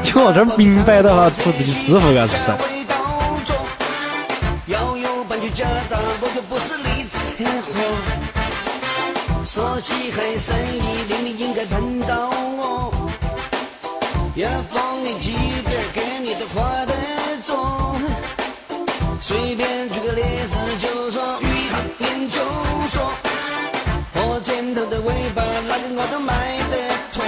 [0.03, 2.51] 就我这儿明白的哈，图自己师傅嘎是不是？
[7.35, 7.71] 天，火。
[9.43, 12.93] 说起黑生意，令你应该碰到我，
[14.35, 16.93] 要放你几点儿给你的话得
[17.43, 17.95] 着。
[19.19, 22.39] 随便举个例子，就说鱼行研究
[22.89, 23.11] 所，
[24.13, 26.73] 火箭头的尾巴，哪个我都卖得
[27.13, 27.23] 脱。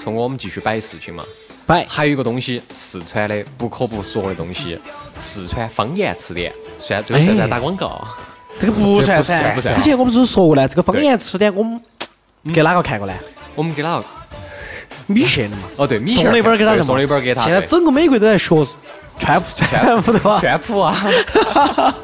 [0.00, 1.22] 从我们继续摆事情嘛。
[1.66, 4.80] 摆还有一个东西，四川的不可不说的东西，
[5.18, 8.02] 四川方言词典，算这个算不算打广告？
[8.58, 10.66] 这个不算噻之前我们是不是说过呢？
[10.66, 11.80] 这个方言词典我们
[12.52, 13.14] 给哪个看过呢？
[13.54, 14.04] 我们给哪个？
[15.06, 15.62] 米线的嘛。
[15.76, 17.44] 哦，对，米线送了一本儿给他送了一本儿给他。
[17.44, 18.66] 现在整个美国都在学
[19.20, 20.40] 川普川普的话。
[20.40, 20.96] 川普啊。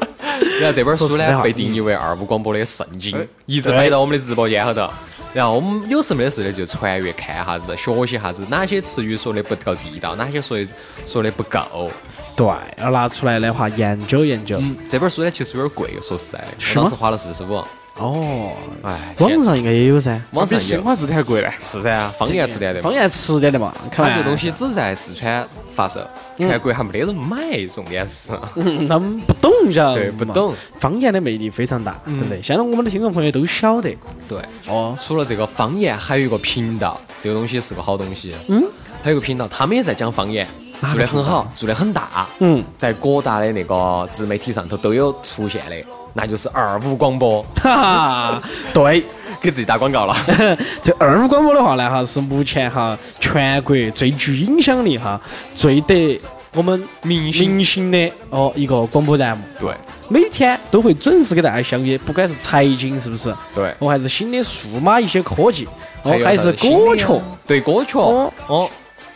[0.61, 4.87] 然后这本书呢被定义为二五广播的圣经哎，一直摆到我们的直播间后头。
[5.33, 10.67] 然后我们有事没得事的就传阅看哈子，学习哈子哪些词语说的不够地道，哪些说的
[11.05, 11.91] 说的不够。
[12.35, 14.57] 对，要拿出来的话研究研究。
[14.59, 17.63] 嗯，这本书呢其实有点贵，说实在的，当时花了四十五。
[17.95, 18.51] 哦，
[18.83, 20.21] 哎，网上应该也有噻。
[20.31, 21.51] 网上有新华字典还贵嘞。
[21.63, 22.93] 是噻，方言词典的嘛方。
[22.93, 25.45] 言词典的嘛，它这个东西只在四川
[25.77, 25.99] 发售，
[26.39, 28.33] 全国还没得人买，重点是。
[28.55, 30.51] 嗯他们不懂，晓得对不懂。
[30.79, 32.41] 方言的魅力非常大，对不对？
[32.41, 33.95] 相信我们的听众朋友都晓得。
[34.27, 38.33] 对，哦，除了这个方言，还有一个频道，这个东西是个好东西。
[38.47, 38.63] 嗯，
[39.03, 40.47] 还有个频道，他们也在讲方言，
[40.81, 42.27] 做得很好，做得很大。
[42.39, 45.75] 嗯，在各大的那个自媒体上头都有出现的，
[46.13, 49.03] 那就是二五广播，哈哈，对，
[49.41, 50.15] 给自己打广告了。
[50.81, 55.19] 这二五广播的话呢，哈是目前哈全国最具影响力哈、
[55.55, 56.19] 最得
[56.53, 59.71] 我们明星明星的哦一个广播栏目，对。
[60.09, 63.29] 每天都会准时给大家相约，不管是财经是不是？
[63.53, 65.67] 对，我，还是新的数码一些科技，
[66.03, 67.03] 哦，还是歌曲。
[67.03, 67.97] 啊，对歌曲。
[67.97, 68.31] 哦。
[68.47, 68.69] 哦，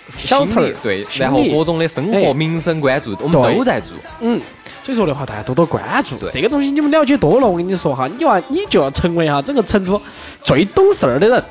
[0.09, 0.75] 小词儿。
[0.83, 2.21] 对，然后各种的生哎。
[2.21, 3.95] 活民生关注，我们都在做。
[4.19, 4.37] 嗯，
[4.83, 6.17] 所以说的话，大家多多关注。
[6.17, 6.31] 对。
[6.31, 6.71] 这个东西。
[6.71, 10.01] 你们了解多了，我跟你说哈，你娃你就要成为哈整个成都
[10.41, 11.43] 最懂事儿的人。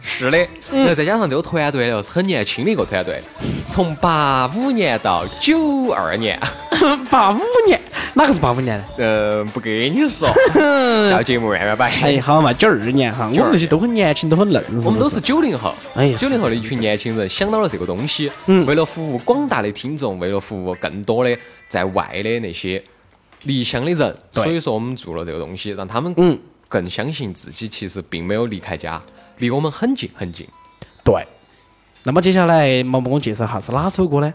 [0.00, 0.38] 是的，
[0.72, 3.20] 然后再加上这个团队又是很年轻的一个团队，
[3.68, 6.40] 从八五年到九二年，
[7.10, 7.78] 八五年，
[8.14, 9.04] 哪个是八五年的？
[9.04, 10.26] 呃，不跟你说，
[11.10, 11.90] 下节目慢慢摆。
[12.00, 16.16] 哎，好嘛，九二年哈，我们这些都很年轻，都很嫩，我们都是九零后，哎呀。
[16.16, 18.64] 九零后的一群年轻人想到了这个东西，嗯。
[18.64, 21.36] 为了服务广大的听众，为了服务更多的
[21.68, 22.82] 在外的那些
[23.42, 29.00] 离乡的人，所以说我们做了这个东西，让他们嗯更相信自己其实并没有离开家，
[29.38, 30.46] 离我们很近很近。
[31.04, 31.26] 对。
[32.04, 34.32] 那么接下来毛毛给我介绍下是哪首歌呢？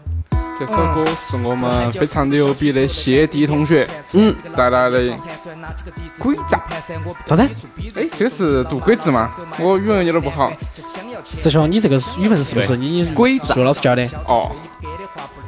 [0.56, 5.02] 这首歌是我们非常牛逼的谢帝同学，嗯，带来的
[6.20, 6.62] 《鬼炸》。
[7.28, 7.42] 啥子？
[7.96, 9.28] 哎，这个是读鬼字吗？
[9.58, 10.52] 我语文有点不好。
[11.24, 14.08] 师兄，你这个语文是不是你鬼数学老师教的？
[14.28, 14.54] 哦，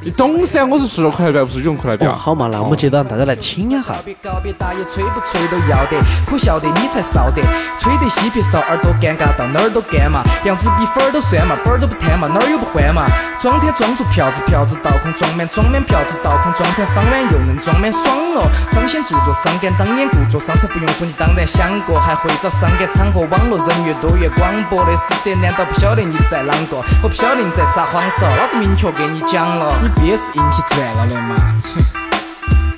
[0.03, 2.15] 你懂噻，我是数学课代表，不是语文课代哦，表。
[2.15, 3.97] 好嘛，那我们接着让大家来听一下。
[4.05, 5.97] 别告别打野，吹不吹都要得，
[6.29, 7.41] 可笑的你才少得，
[7.79, 13.07] 吹得嬉皮少，耳朵尴尬到哪儿都干嘛，样子比粉儿都酸嘛，本儿都不贪嘛，哪儿又不欢嘛，
[13.41, 18.05] 装车装出票子，票子倒空，装满装满票子倒空，装成方碗又能装满爽
[18.37, 26.77] 哦，彰显著作伤感，当年故作伤残不用说，你当然想过，还会找伤感场合，网络人越多越广播的死得，难道不晓得你在啷个？
[27.03, 31.37] 我不晓得你在撒谎嗦，老子明确给你讲了，你憋是硬气赚了的嘛。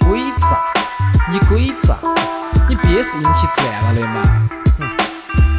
[0.06, 0.60] 鬼诈，
[1.30, 1.96] 你鬼诈，
[2.68, 4.22] 你憋是硬气赚了的嘛？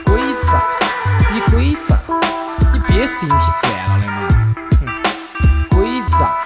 [0.05, 0.62] 鬼诈，
[1.33, 1.97] 你鬼诈，
[2.71, 4.27] 你憋是硬气赚了的嘛？
[5.71, 6.38] 鬼诈，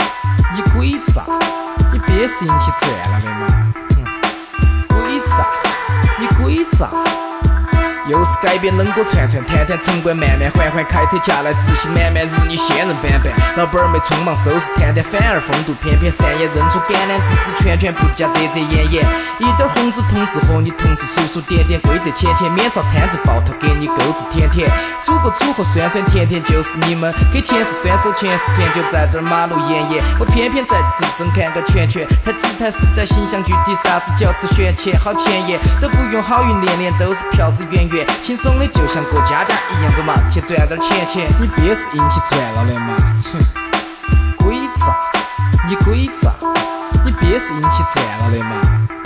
[0.56, 1.26] 你鬼诈，
[1.92, 3.48] 你憋是硬气赚了的嘛？
[4.88, 5.46] 鬼诈，
[6.18, 6.90] 你鬼诈。
[8.08, 13.32] 又是改编冷锅串串，摊摊城管慢慢缓缓，开车驾来自信满满，日你仙人板板。
[13.56, 19.06] 老板儿没匆忙收拾摊摊，反而风度翩翩，善言认出橄榄枝枝圈圈，不加遮遮掩掩。
[19.40, 24.70] 一点红纸同志和你同事数数点点，规则浅浅，免遭摊子爆头，给你钩子舔舔。
[25.00, 42.96] 组个组合酸酸甜甜，就是你们给钱是酸手，全是甜，就在这儿马路沿沿，我偏偏在吃正看个圈圈，太姿态实在形象具体，啥子叫吃玄切，好前沿，都不用好运连连，都是票子圆圆，轻松的就像过家家一样，走嘛，去赚点钱钱，你憋是硬气赚了的嘛，
[43.32, 43.40] 哼，
[44.38, 44.96] 鬼诈，
[45.68, 46.32] 你鬼诈，
[47.06, 48.62] 你憋是硬气赚了的嘛，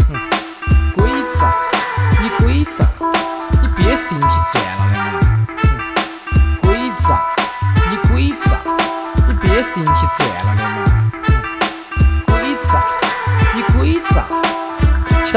[0.07, 0.15] 哼，
[0.95, 1.51] 鬼诈，
[2.21, 2.85] 你鬼诈，
[3.61, 5.59] 你憋是硬气赚了的嘛，哼，
[6.61, 7.19] 鬼诈，
[7.89, 8.57] 你鬼诈，
[9.27, 10.85] 你憋是硬气赚了的嘛，
[11.25, 11.27] 哼，
[12.27, 12.83] 鬼诈，
[13.55, 14.46] 你鬼诈。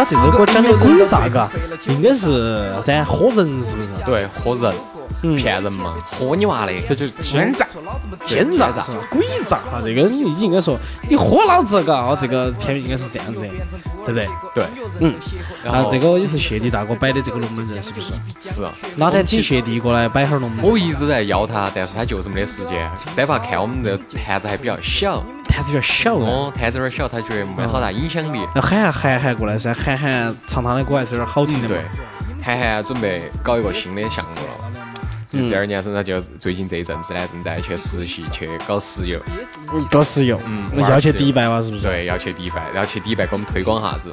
[0.05, 1.49] 其他这首歌讲的鬼咋个？
[1.89, 3.93] 应该是在喝人是不是？
[4.05, 4.75] 对，喝人，
[5.23, 7.67] 嗯骗人嘛，喝你娃的，这就是奸诈。
[8.25, 8.99] 奸诈是吧？
[9.11, 9.83] 鬼诈啊！
[9.85, 13.49] 这个你你应该说你喝老子嘎，哦，这个片名应该是这样子的，
[14.05, 14.29] 对不对？
[14.55, 14.65] 对，
[15.01, 15.15] 嗯，
[15.65, 18.13] 啊，然后这个也是谢帝大哥摆的这个龙门阵，是不是？
[18.39, 18.73] 是啊。
[18.97, 20.71] 哪天请谢帝过来摆会儿龙门阵？
[20.71, 22.91] 我一直在邀他，但是他就是没得时间。
[23.17, 25.25] 待会看我们这盘子还比较小，
[25.61, 26.25] 摊子有点小哦。
[26.27, 28.41] 哦，摊子有点小，他觉得没好大影响力。
[28.55, 34.70] 那喊下韩寒过来噻，韩寒唱他的歌还是有点好听的嘛对。，韩寒准备搞一个新的项目了。
[35.33, 39.21] 就是这二年身上就最近这一阵子呢，正在去实习，去搞石油，
[39.73, 41.85] 嗯搞石油，嗯要去迪拜嘛，是不是？
[41.85, 44.13] 对，要去迪拜，然后去迪拜给我们推广下子。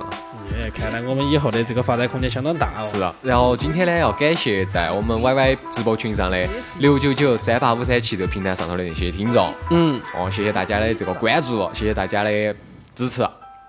[0.58, 2.84] 耶，看来我们以后的这个发展空间相当大哦。
[2.84, 6.47] 是啊，然后今天呢，要感谢在我们 YY 直播群上的
[6.80, 12.56] 六九九三八五三七这个平台上头的那些听众，嗯，哦，谢谢大家的这个关注，谢谢大家的
[12.95, 13.27] 支持。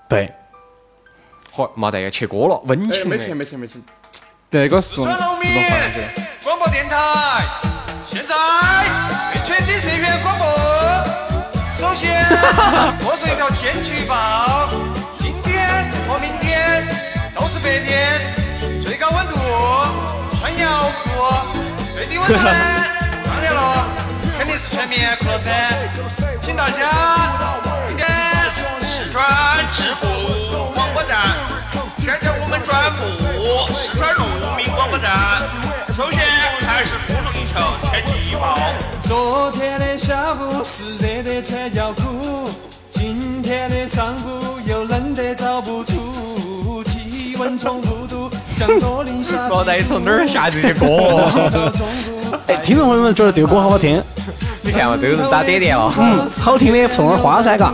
[0.08, 0.30] 对，
[1.50, 3.82] 好，麻蛋要切锅了，温哎，情的没钱没钱没钱，
[4.50, 6.06] 这个是自动转农民放上去的。
[6.06, 6.17] 广播
[6.78, 6.96] 电台，
[8.04, 8.36] 现在
[9.34, 10.46] 为全体社员广播。
[11.72, 12.24] 首先，
[13.00, 14.68] 播送一条天气预报：
[15.16, 16.86] 今天和明天
[17.34, 19.34] 都是白天，最高温度
[20.38, 21.34] 穿摇裤，
[21.92, 22.48] 最低温度呢，
[23.26, 23.84] 当然了，
[24.38, 25.50] 肯定是穿棉裤了噻。
[26.40, 26.78] 请大家
[27.88, 28.08] 明天
[28.86, 31.34] 四川直播广播站，
[31.98, 35.67] 现在我们转播四川农民广播站。
[39.02, 42.50] 昨天的下午是热得穿腰裤，
[42.90, 49.48] 今天的上午又冷得找不出，气温 从五度降到零下。
[49.48, 50.86] 毛蛋从哪儿下这些歌？
[52.46, 54.02] 哎，听众朋友们觉得这个歌好不好听？
[54.62, 55.92] 你看嘛，都是打点点哦。
[55.98, 57.72] 嗯，好听的送点花噻，嘎。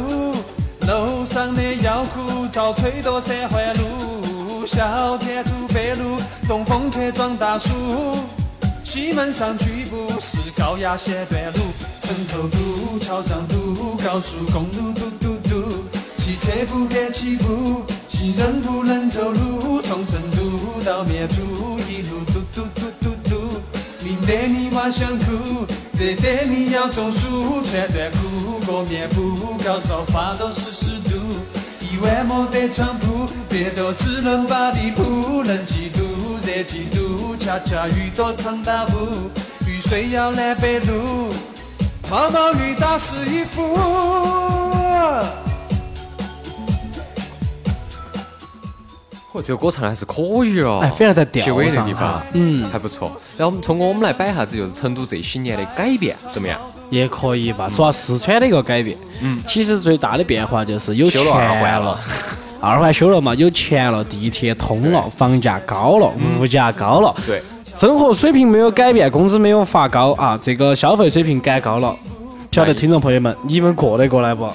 [0.87, 7.71] 楼上的腰裤遭吹到三环路，小天竺北路东风车撞大树，
[8.95, 11.59] 西门上去不是高压线断路，
[12.01, 15.85] 城头堵，桥上堵，高速公路堵堵堵，
[16.17, 23.61] 汽车不敢起步，行人不能走路，从成都到绵竹一路堵堵堵堵堵。
[24.05, 25.67] 明得你娃想哭，
[25.99, 31.19] 这得你要中暑，穿短裤裹棉布，高烧发到四十度，
[31.81, 36.04] 一晚没得床铺，别都只能把地铺，冷几度，
[36.47, 39.31] 热几度，恰恰遇到长大雾，
[39.67, 41.33] 雨水要南北路，
[42.11, 43.79] 毛毛雨打湿衣服。
[49.33, 53.09] 嚯，这个歌唱的还是可以哦，哎非常在调结尾那上地方，嗯还不错。
[53.39, 56.61] 然后我们通过我们来摆一下子，就是成都这些年的改变怎么样？
[56.91, 57.69] 也可以吧。
[57.71, 61.99] 说下四川的一个改变，嗯，其实最大的变化就是有修了二环钱了，
[62.65, 67.43] 二环修了嘛，有钱了，地铁通了，房价高了，物价高了，对，
[67.77, 71.95] 生活水平没有改变，工资没有发高啊，这个消费水平改高了。
[72.51, 74.49] 晓得听众朋友们，你们过得过来不？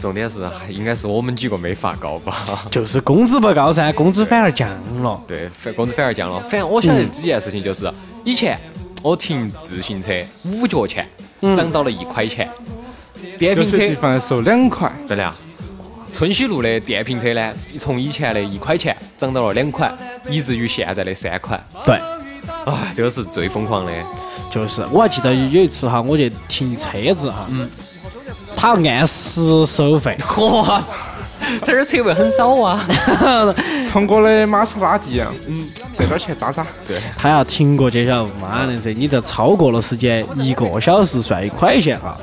[0.00, 2.34] 重点是应该是我们几个没发高吧？
[2.70, 4.68] 就是工资不高噻，工资反而降
[5.02, 5.20] 了。
[5.28, 6.40] 对，反工资反而降了。
[6.40, 7.88] 反正我晓得几件事情，就是
[8.24, 8.58] 以前
[9.02, 10.10] 我停自行车
[10.46, 11.06] 五角钱，
[11.54, 12.48] 涨到了一块钱。
[13.38, 15.32] 电瓶车方收两块，真的啊，
[16.12, 19.90] 春熙路的电瓶车呢，从以前的一块钱涨到了两块，
[20.28, 21.58] 以至于现在的三块。
[21.84, 21.96] 对，
[22.64, 23.92] 啊，这个是最疯狂的。
[24.50, 27.66] 就是我还记得有一次哈，我去停车子哈，嗯，
[28.54, 30.84] 他要按时收费， 哇，
[31.60, 32.86] 他这儿车位很少啊。
[33.90, 36.66] 从我的玛莎拉蒂啊，嗯，这点钱渣渣。
[36.86, 38.38] 对，他要停过去，晓得不？
[38.40, 42.14] 妈的这你这超过了时间，一个小时算一块钱哈。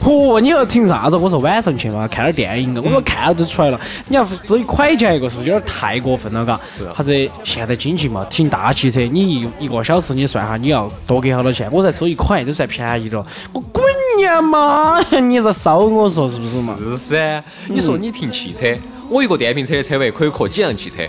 [0.00, 1.16] 嚯，你要停啥子？
[1.16, 2.82] 我说晚上去嘛，看点电影啊。
[2.84, 3.80] 我说看了就出来了。
[4.06, 6.44] 你要收一块钱一个，是不是有点太过分了？
[6.46, 6.58] 嘎。
[6.64, 7.30] 是啥子？
[7.44, 11.68] 现在经济嘛，停大汽车，你一一个小时你算下你要多给好多钱？
[11.72, 13.26] 我才收一块，都算便宜了。
[13.52, 13.84] 我滚
[14.16, 15.00] 你妈！
[15.20, 16.76] 你这烧我说是不是嘛？
[16.78, 17.44] 是噻。
[17.66, 18.76] 你说你停汽车，
[19.10, 21.02] 我一个电瓶车的车位可以扩几辆汽车？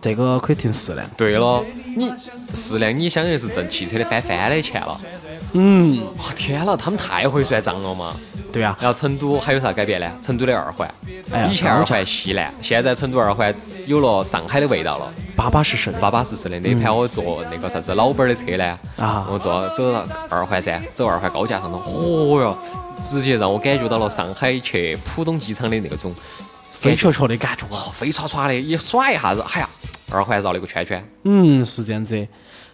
[0.00, 1.04] 这个可以停四辆。
[1.16, 1.64] 对了，
[1.96, 2.12] 你
[2.54, 4.96] 四辆，你相当于是挣汽车的翻番的钱了。
[5.52, 8.14] 嗯，哦天了，他们太会算账了嘛。
[8.50, 8.76] 对啊。
[8.80, 10.10] 然后成都还有啥改变呢？
[10.22, 10.88] 成都的二环，
[11.30, 13.54] 哎以前二环稀烂，现在成都二环
[13.86, 15.90] 有了上海的味道了，巴巴适适。
[16.00, 16.58] 巴巴适适的。
[16.60, 22.56] 那盘我坐那个啥子老板儿的车呢，啊我坐走到二环噻，走二环高架上头，嚯哟，
[23.04, 26.14] 直接让我感觉到了上海去浦东机场的那种
[26.72, 27.64] 飞球球的感觉。
[27.70, 29.68] 哦，飞刷刷的，一耍一下子，哎呀，
[30.10, 31.06] 二环绕了个圈圈。
[31.24, 32.26] 嗯，是这样子的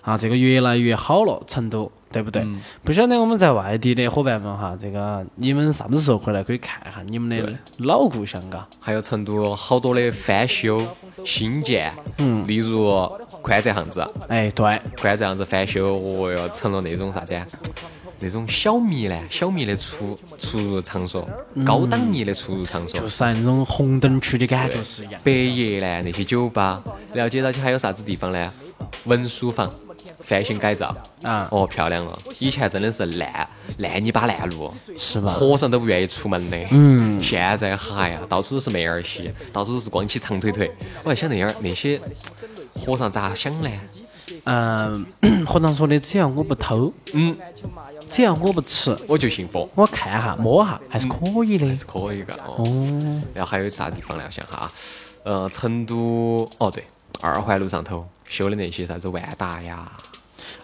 [0.05, 2.43] 啊，这个越来越好了，成都，对不对？
[2.43, 8.69] 嗯不晓得我们在外地的伙伴们哈，这个你们啥子时候回来可以看一下你们的老故乡，嘎。
[8.79, 10.87] 还有成都好多的翻修、
[11.25, 17.47] 新建，嗯，例如宽窄巷子，哎，对，宽窄巷子翻修，哦哟，成了那种啥子啊？
[18.21, 21.29] 那种小米呢，小米的出出入场所，
[21.65, 25.21] 高档米的出入场所，嗯就是那种红灯区的感觉是一样。
[25.25, 26.83] 百业呢那些酒吧，
[27.15, 28.53] 了解到起还有啥子地方呢？
[29.05, 29.71] 文书房
[30.25, 32.19] 翻新改造啊哦漂亮了。
[32.39, 33.49] 以前真的是烂
[33.79, 36.57] 烂泥巴烂路，是吧和尚都不愿意出门的。
[36.71, 40.71] 嗯，现在哈呀，到处都是妹儿戏，到处都是光起长腿腿。
[41.03, 42.01] 我在想那样那些
[42.75, 43.71] 和尚咋想呢？
[44.45, 45.05] 嗯，
[45.47, 47.37] 和尚说的，只要我不偷，嗯，
[48.11, 51.77] 只要我不吃，我就信佛，我看下摸下还是可以的。
[51.77, 52.65] 是可以的哦。
[53.35, 54.25] 然后还有啥地方呢？
[54.27, 54.71] 我想哈，
[55.25, 56.85] 呃，成都哦对，
[57.21, 59.91] 二环路上头修的那些啥子万达呀。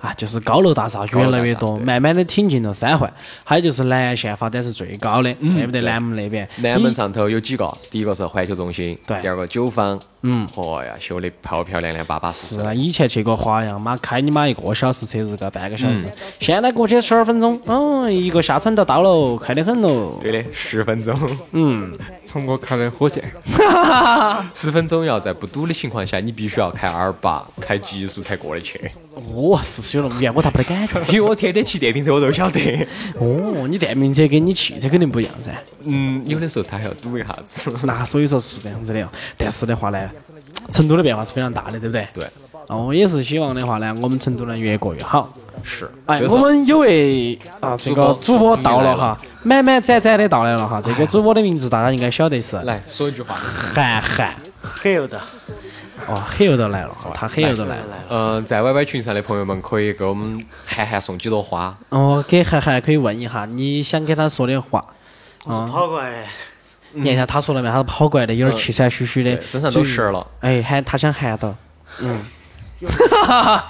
[0.01, 3.13] 啊，就是高楼大厦越来越多，慢慢的挺进了三环。
[3.45, 5.83] 还有就是南线发展是最高的，对不对？
[5.83, 9.21] 南门那边，南门上头有几个，第一个是环球中心，对。
[9.21, 20.19] 第二个九坊，嗯嚯呀，修的漂漂亮亮、巴巴适适是啊，以前去过华阳，妈开你妈一个小时车子个半个小时，嗯现在过去十二分钟，嗯，一个下沉就到喽，快得很喽。
[20.21, 21.17] 对的，十分钟，
[21.53, 23.23] 嗯，从我开的火箭，
[24.55, 28.91] 十分钟要在不堵的情况下，你必须要开二八，开极速才过得去。
[29.35, 30.33] 哦是不是有那么远？
[30.35, 31.13] 我咋没得感觉？
[31.13, 32.87] 因为我天天骑电瓶车，我都晓得。
[33.19, 35.53] 哦，你电瓶车跟你汽车肯定不一样噻。
[35.83, 37.75] 嗯，有的时候它还要堵一下子。
[37.85, 39.09] 那所以说是这样子的哦。
[39.37, 40.10] 但是的话呢，
[40.73, 42.07] 成都的变化是非常大的，对不对？
[42.13, 42.27] 对，
[42.69, 45.33] 哦，也是希望的话呢，我们成都能越过越好。
[45.63, 45.91] 是。
[46.07, 50.81] 哎，就是我们有位啊，这个主播到了哈，满满载载的到来了哈。
[50.83, 53.35] 这个主播的名字大家应该晓得是来说一句话。
[53.35, 55.21] 韩寒，很有的。
[56.07, 57.85] 哦，很有的来了，他很有的来了。
[58.09, 61.77] 嗯，在 YY 群上的朋友们可以给我们韩寒送几朵花。
[61.91, 64.85] 哦，给韩寒可以问一下你想给他说的话。
[65.45, 66.27] 我是跑过来的。
[66.93, 67.71] 你看一下他说了嘛？
[67.71, 70.27] 他是跑过来的，有点气喘吁吁的对，身上都湿了。
[70.41, 71.55] 哎，喊他想喊到。
[71.99, 72.21] 嗯。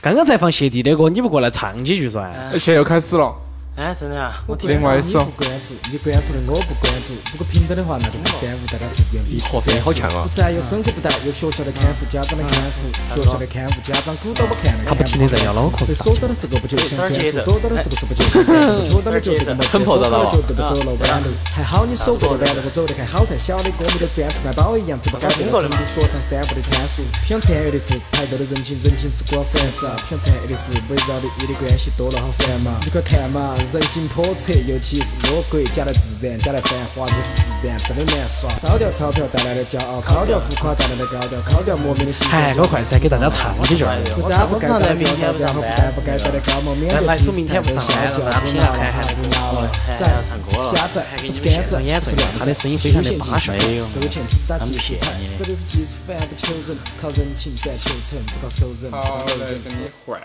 [0.00, 2.32] 刚刚才放谢帝的歌，你不过来唱几句噻？
[2.52, 3.34] 现在又开始了。
[3.78, 4.42] 哎，真的啊！
[4.44, 7.14] 我听另外一首你不关注，你关注的我不关注。
[7.30, 21.30] 如果平等的话，那就不耽误大家之间彼此好强啊不再有生活不带，有学校的看护，家长的看护，学校的看护，家长鼓捣我看了他不停地在摇脑壳被锁到的时候不就想专注，躲到的时候是不到了就对不走了弯路。
[21.54, 27.06] 还好你手过的弯路，我走得还好，太小的歌迷都钻出来包一样，对不改变了成都说唱三步的参数。
[27.14, 29.86] 不想参与的是排队的人情，人情是我烦躁。
[30.02, 32.82] 不想参与的是围绕的你的关系多了好烦嘛。
[32.82, 38.50] 你快看嘛，人心叵测，尤其是魔鬼，假的自然，假的繁华，就是自烦，真的难耍。
[38.56, 43.96] 烧掉钞票带来的骄傲，烤掉浮夸带来的高调，烤掉莫名的心哎，给我快点给大家唱几句儿。
[44.14, 49.70] 不该不该带的骄傲，然后不该不该带的高傲，免得来说明天不上班就让大家听了看看不闹了。
[49.86, 53.52] 还在要唱歌了下载还给你们干在演奏他的声音非常的巴适
[53.82, 59.40] 收钱只打他们技术派骗你，说的是技术反不求人，靠人情但求疼，不靠熟人，不好，靠人。
[59.40, 60.20] 来跟你换，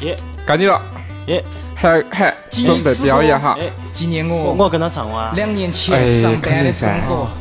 [0.00, 0.16] 耶
[0.46, 0.80] 该你了，
[1.26, 3.56] 耶，还还准备表演哈。
[3.60, 5.32] 哎，纪念我我我跟他唱哇。
[5.34, 7.39] 两年哎前上班的生活。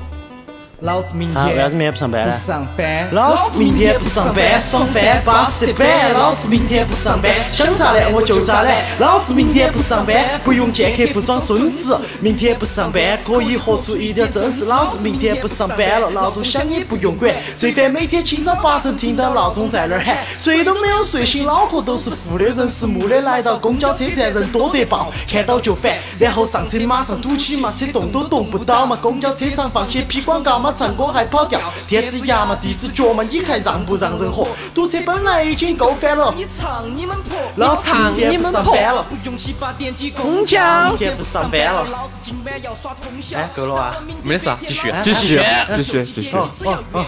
[0.81, 2.37] 老子明啊，为啥子天明天不上班不？
[2.37, 6.13] 上班，老子明天不上班，爽翻，巴适的板。
[6.13, 8.85] 老子明天不上班，想咋懒我就咋懒。
[8.97, 11.99] 老子明天不上班，不用见客户装孙子。
[12.21, 14.65] 明天不上班，可以活出一点真实。
[14.65, 17.33] 老子明天不上班了，闹钟响也不用管。
[17.57, 22.45] 最烦每天清早八晨听到闹钟在那儿喊，睡都没有睡醒，脑壳都是负的。
[22.45, 25.97] 人是木的，来到公交车站人多得爆，看到就烦。
[26.17, 28.97] 然后上车马上堵起嘛，车动都动不到嘛。
[29.01, 31.59] 公交车上放些屁广告嘛，唱歌还跑调。
[31.87, 34.47] 天子牙嘛，地子脚嘛，你还让不让人活？
[34.73, 41.85] 堵车本来已经够烦了，你唱你们婆，老子明天不上班了，不用七八点挤公交明天不上班了。
[41.91, 43.37] 老子今晚要耍通宵。
[43.37, 43.95] 哎，够了啊！
[44.23, 44.93] 没得事啊，继续。
[45.03, 45.41] 继续，
[45.75, 46.35] 继续，继续。
[46.35, 46.49] 哦
[46.91, 47.05] 哦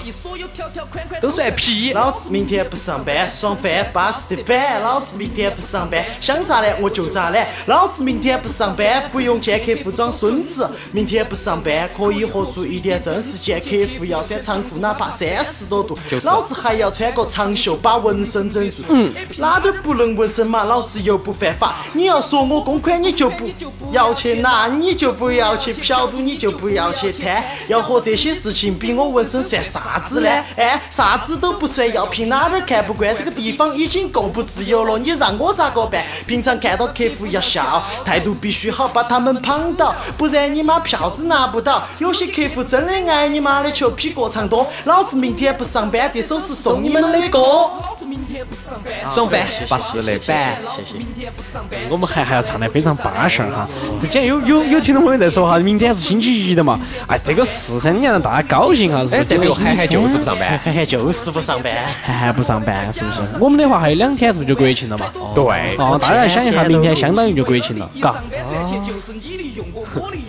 [1.22, 1.94] 都算屁。
[1.94, 4.82] 老子明天不上班，爽翻，巴适的板。
[4.82, 7.48] 老子明天不上班，想咋懒我就咋懒。
[7.68, 10.70] 老子明天不上班，不用见客户装孙子。
[10.92, 13.38] 明天不上班，可以活出一点真实。
[13.60, 15.98] 见客户要穿长裤，哪怕三十多度。
[16.24, 18.84] 老子还要穿个长袖，把纹身整住。
[18.90, 20.64] 嗯，哪点儿不能纹身嘛？
[20.64, 21.76] 老子又不犯法。
[21.94, 23.46] 你要说我公款，你就不
[23.92, 27.44] 要去拿，你就不要去嫖赌，你就不要去贪。
[27.68, 30.30] 要和这些事情比，我纹身算啥子呢？
[30.56, 33.16] 哎，啥子都不算，要凭哪点儿看不惯？
[33.18, 36.04] 这个地方已经够不自由了，你让我咋个办？
[36.26, 41.84] 平常看到客户要笑，态度必须好，把他们捧到，不然你妈票子拿不到。
[42.00, 47.40] 有些客户真的爱你妈的球比过场多，老子明天不上班，这首是送你们的歌。
[47.40, 50.58] 老子明天不上班，爽翻，巴适的板。
[50.76, 50.98] 谢谢。
[50.98, 51.80] 明天不上班。
[51.90, 53.68] 我们还还要唱得非常巴适儿哈。
[54.00, 59.06] 之前有有有听众朋友在说哈，明天是星期一的嘛，哎，这个是噻，你要让大家高兴哈。
[59.06, 60.58] 是哎，代表涵涵就是不上班。
[60.64, 61.74] 涵涵就是不上班。
[62.06, 63.22] 涵涵不上班，是不是？
[63.40, 65.08] 我们的话还有两天，是不是就国庆了嘛？
[65.34, 68.16] 对，哦，大家想一下，明天相当于就国庆了，嘎。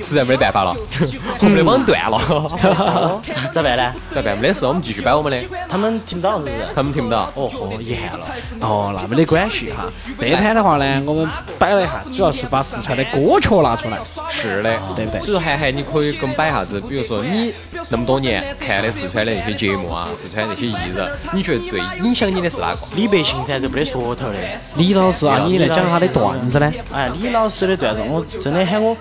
[0.03, 0.77] 实在没得办法了，
[1.41, 2.19] 我们的网断了，
[3.53, 3.93] 咋办呢？
[4.15, 4.37] 咋办？
[4.39, 5.39] 没得事，我们继续摆我们的。
[5.69, 6.57] 他们听不到是不是？
[6.75, 7.31] 他们听不到。
[7.35, 8.27] 哦豁，遗憾了。
[8.61, 9.85] 哦，那没得关系哈。
[10.19, 11.29] 这一摊的话呢，我们
[11.59, 13.99] 摆了一下，主要是把四川的歌曲拿出来。
[14.31, 17.53] 是的，对不对所以说，涵涵，你可以给我们摆一下子，比如说你
[17.91, 22.81] 那么多年看的四川的那些节目啊，四川那些艺人，你觉得最影响你的是哪个？
[22.97, 24.39] 李白姓噻，这没得说头的。
[24.77, 26.73] 李老师啊，你来讲他的段子呢？
[26.93, 28.97] 哎，李老师的段子，我真的喊我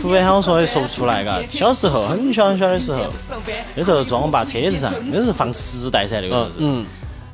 [0.00, 1.40] 突然喊我说也说不出来，嘎。
[1.48, 3.06] 小时候很小很小的时候，
[3.74, 6.84] 那时候装我爸车子上，那是放磁带噻，那个时候。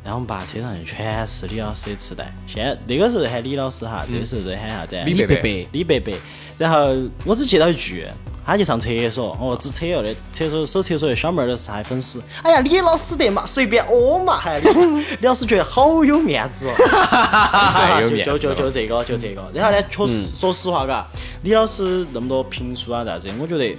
[0.03, 2.33] 然后我们爸车上全是李老师的磁带。
[2.47, 4.97] 现在那个时候喊李老师哈，那个时候在喊啥子？
[5.05, 6.15] 李伯伯，李伯伯。
[6.59, 8.07] 然后我只记到一句。
[8.43, 12.21] 他去上厕所，哦，只扯了的厕所守厕所的小妹儿都是他的粉丝。
[12.43, 14.69] 哎呀，李老师的嘛，随便哦嘛，还李
[15.21, 16.75] 李老师觉得好有面子哦。
[17.73, 19.49] 太有面子就就就这个就这个。
[19.55, 21.07] 然后呢，确实说实话，嘎，
[21.45, 23.77] 李老师那么多评书啊啥子，我觉得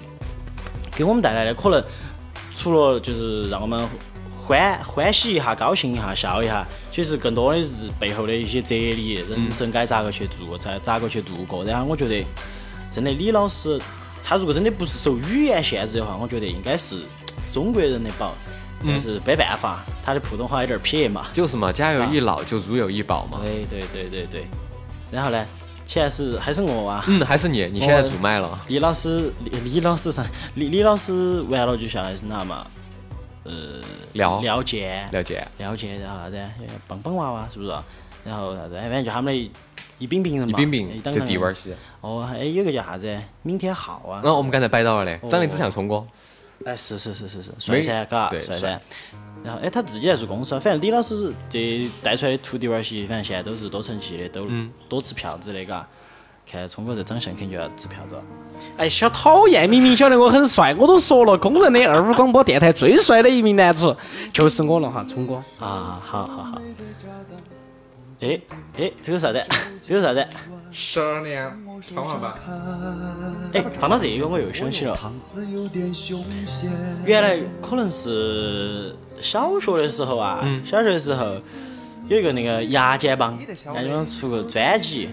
[0.95, 1.83] 给我们带来的可能
[2.55, 3.85] 除了就是让我们
[4.51, 11.63] 欢欢喜一下、高兴一下、笑一下，其实更多的是背后的一些哲理，人生该咋个去做，咋咋个去度过。
[11.63, 12.25] 然后我觉得，
[12.91, 13.79] 真的李老师。
[14.23, 16.99] 他如果真的不是受语言限制的话，我觉得应该是
[17.51, 18.35] 中国人的宝，
[18.85, 21.27] 但是没办法，他的普通话有点撇嘛。
[21.33, 23.39] 就是嘛，家有一老就如有一宝嘛。
[23.43, 24.47] 对对对对对。
[25.09, 25.45] 然后呢，
[25.85, 27.03] 现在是还是我啊。
[27.07, 28.59] 嗯，还是你，你现在主麦了。
[28.67, 30.25] 李老师，李李老师上，
[30.55, 32.67] 李李老师完了就下来是哪嘛？
[33.43, 33.51] 呃，
[34.13, 36.37] 廖廖健，廖健，廖健，然后啥子？
[36.87, 37.71] 棒棒娃娃是不是？
[38.23, 38.75] 然后啥子？
[38.75, 39.51] 反正就他们的。
[39.99, 41.71] 一饼饼人嘛，一饼饼就地碗戏。
[42.01, 43.21] 哦，还有个叫啥子？
[43.43, 44.19] 明天浩啊。
[44.23, 46.03] 那我们刚才摆到了的，长得只像聪哥。
[46.65, 48.81] 哎，是是是是是，帅噻，嘎，帅噻。
[49.43, 54.47] 然后哎，他自己还做公司，反正李老师这带出来的徒弟娃戏，反正现在都是多成器的，都
[54.89, 55.87] 多吃票子的，嘎。
[56.51, 58.21] 看聪哥这长相，肯定就要吃票子。
[58.75, 59.69] 哎，小讨厌！
[59.69, 63.95] 明明晓得我很帅，我都说了，公认的二五广播电台最帅的一名男子
[64.33, 65.35] 就是我了哈，聪哥。
[65.65, 66.61] 啊，好好好。
[68.19, 68.39] 哎
[68.77, 69.41] 哎，这个啥子？
[69.87, 70.27] 这个啥子？
[70.73, 71.49] 十二年
[71.95, 72.39] 芳华吧。
[73.53, 74.99] 哎，放到这个我又想起了，
[77.05, 81.35] 原来可能是小学的时候啊，小学的时候
[82.09, 83.39] 有一个那个牙尖帮，
[83.73, 85.09] 牙尖帮出个专辑，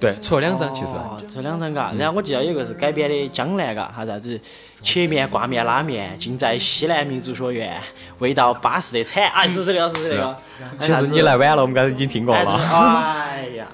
[0.00, 0.94] 对，出了两张其实。
[0.94, 4.38] 哦，这两张嘎，然后我记得有个是改编的江南嘎，还啥子
[4.82, 7.80] 切面挂面拉面，尽在西南民族学院，
[8.18, 9.88] 味道巴适得惨，哎，是不是那个？
[9.88, 10.36] 是不是那个？
[10.78, 12.52] 还其实你来晚了，我们刚才已经听过哎了。
[12.52, 13.66] 哎呀，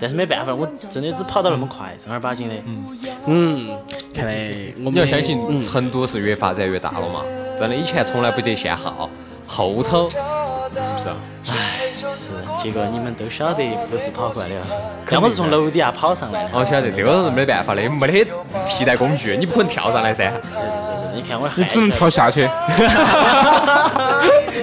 [0.00, 2.54] 但是没办法，我真的只跑到那么快，正儿八经的。
[2.66, 3.78] 嗯嗯，
[4.14, 7.22] 看来我们你要相信，嗯成都是越发展越大了嘛。
[7.58, 9.08] 真的，以前从来不得限号，
[9.46, 10.10] 后头
[10.80, 11.08] 是不是？
[12.10, 14.54] 是，结果你们都晓得不是跑过来的，
[15.10, 16.50] 要么是从楼底下跑上来的。
[16.52, 18.26] 我晓得这个是没得办法的，没得
[18.64, 20.32] 替代工具，你不可能跳上来噻。
[21.14, 22.48] 你看我，你只能跳下去。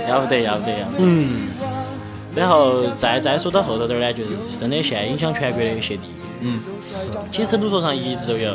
[0.07, 0.99] 要不得，要不得，要不得。
[0.99, 1.49] 嗯，
[2.35, 6.03] 然后再再说到后头点儿呢，就是真的现在影响全国的谢帝。
[6.41, 7.11] 嗯，是。
[7.31, 8.53] 其实成都说唱一直都有。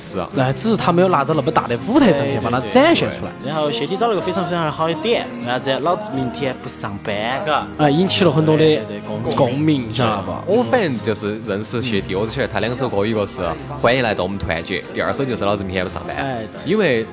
[0.00, 0.28] 是啊。
[0.34, 3.32] 那只是他没有拿到那么大的舞台上去把它展现出来。
[3.44, 5.70] 然后谢帝找了个非常非常好的点，为啥子？
[5.80, 7.66] 老子明天不上班，嘎。
[7.76, 10.58] 啊，引起了很多的共共鸣，晓得不？
[10.58, 13.40] 我反正就是认识谢帝，我只晓得他两首歌，一个是
[13.82, 17.04] 《欢迎来到我们团结》，第二首就是《老子明天不上班哎》，对因为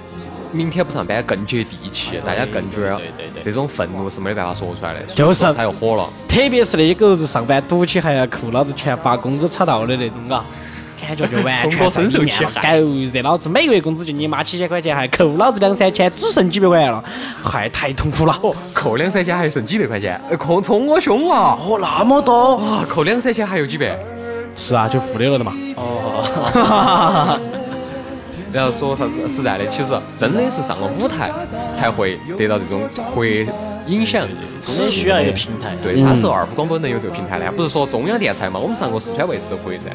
[0.53, 6.07] 明天不上班更接地气，大家更觉得对对对这种愤怒是没得办法说出来的，就是他又火了。
[6.27, 10.45] 特别是那些狗日上班赌起还要扣老子钱发工资查到的那种，啊。
[11.05, 17.03] 感觉就完全深受其害狗日，老子每个月工资就你妈几千块钱，还扣老子两三千，只剩几百块钱了，
[17.43, 18.39] 还，太痛苦了。
[18.41, 21.57] 哦，扣两三千还剩几百块钱，呃扣冲我凶啊！
[21.59, 22.55] 哦，那么多。
[22.55, 23.99] 啊，扣两三千还有几百？
[24.55, 25.51] 是啊，就负的了的嘛。
[25.75, 27.37] 哦。
[28.53, 31.31] 然后说啥子实在的，其实真的是上了舞台
[31.73, 32.81] 才会得到这种
[33.11, 33.25] 扩
[33.87, 34.27] 影响，
[34.61, 35.75] 真的需要一个平台。
[35.81, 37.51] 对，啥时候二胡广播能有这个平台呢？
[37.57, 39.89] 不是说中央电视台嘛，我们上过四川卫视都可以噻。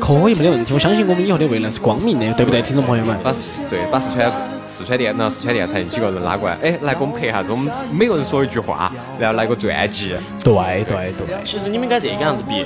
[0.00, 3.16] 可以没得问题，我相信我们以后的未来是光明的，对不对，听众朋友们？
[3.22, 3.32] 把
[3.70, 4.32] 对把四川
[4.66, 10.14] 四川电那四川电台几个人拉过来，哎，来给我们拍一下子，我们每个人说一句话，然后来个传记。
[10.42, 11.44] 对对对。
[11.44, 12.64] 其实你们应该这个样子比，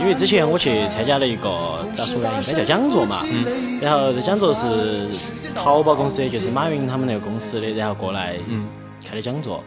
[0.00, 3.22] 因为之前我去参加了一个咋说呢，应该叫讲座嘛。
[3.30, 3.78] 嗯。
[3.80, 5.08] 然后这讲座是
[5.54, 8.66] 淘宝公司的，就是马云他们那个公司的，然后过来嗯
[9.04, 9.62] 开的讲座。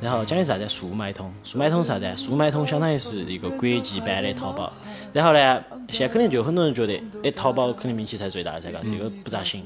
[0.00, 0.68] 然后讲的啥子？
[0.68, 2.06] 速卖通，速卖通是啥子？
[2.14, 4.70] 速卖通相当于是一个国际版的淘宝。
[5.14, 9.62] 然后呢，现在肯定就很多人觉得，哎，淘宝肯定名气才最大噻，嘎，这个不咋行。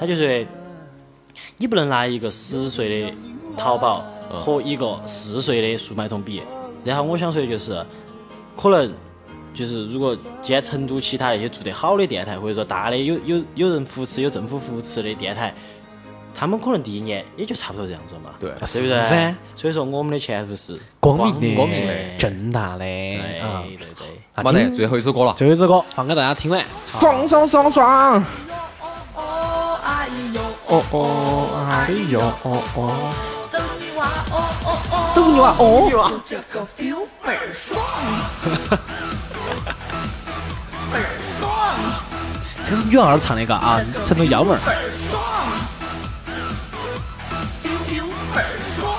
[0.00, 0.46] 他就说，
[1.58, 3.14] 你不能拿一个十岁的
[3.56, 6.42] 淘宝和一个四岁的速卖通比。
[6.84, 7.84] 然后我想说的就是，
[8.56, 8.92] 可能
[9.54, 15.52] 就是如果今天成都其他那些做得好的电台，或者说大的有有有人扶持、有政府扶持的电台。
[16.38, 19.34] 他们可能第一年也就差不多这样子嘛，对对不是对噻？
[19.54, 23.64] 所以说我们的前途是光明的，光明的，正大的对啊。
[23.66, 24.44] 对对。
[24.44, 26.62] 好的，最后一首歌了，最后一首歌放给大家听完。
[26.84, 28.22] 爽爽爽爽！
[30.68, 33.14] 哦哦哦哎呦哦哦，
[33.52, 37.80] 走你娃哦哦哦，走你娃哦就这个 feel 倍儿爽，
[40.92, 41.06] 倍儿
[41.38, 41.48] 爽，
[42.68, 44.58] 这是女儿唱的，嘎啊，成都幺妹儿。
[44.66, 45.22] 倍儿爽
[47.62, 48.90] ，feel feel 倍儿爽。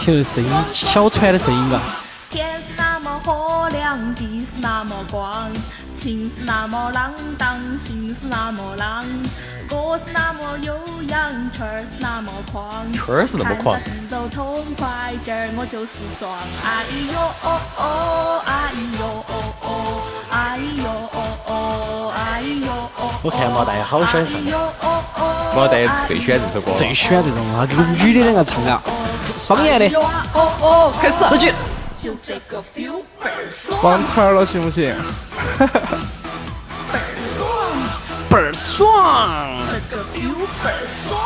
[0.00, 1.80] 听这声音，小川的声音啊，
[2.30, 5.50] 天是那么火亮，地是那么光，
[5.94, 9.02] 情是那么浪荡，心是那么浪，
[9.66, 10.74] 歌是那么悠
[11.08, 11.18] 扬，
[11.50, 16.30] 曲儿是那么狂，曲儿是那么狂看着节奏痛快，今儿我就是爽，
[16.62, 19.32] 哎呦哦哦，哎呦哦
[19.62, 23.14] 哦，哎呦哦哦，哎呦哦。
[23.22, 24.38] 我看毛大爷好喜欢唱
[25.56, 26.72] 毛大爷最喜欢这首歌。
[26.76, 28.82] 最喜欢这种啊，这个女的两个唱啊，
[29.38, 29.98] 方言的。
[29.98, 31.14] 哦哦，开始。
[31.30, 31.50] 走起。
[32.00, 34.94] 就这个 feel 倍儿爽，忘词儿了行不行？
[35.58, 35.66] 倍
[36.94, 37.48] 儿爽，
[38.30, 39.58] 倍儿爽。
[39.66, 41.18] 这个 feel 倍儿爽。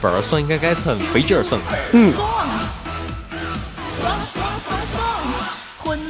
[0.00, 1.60] 倍儿爽应该改成飞机儿爽。
[1.92, 2.12] 嗯。
[2.12, 2.24] 爽，
[4.32, 5.02] 爽爽爽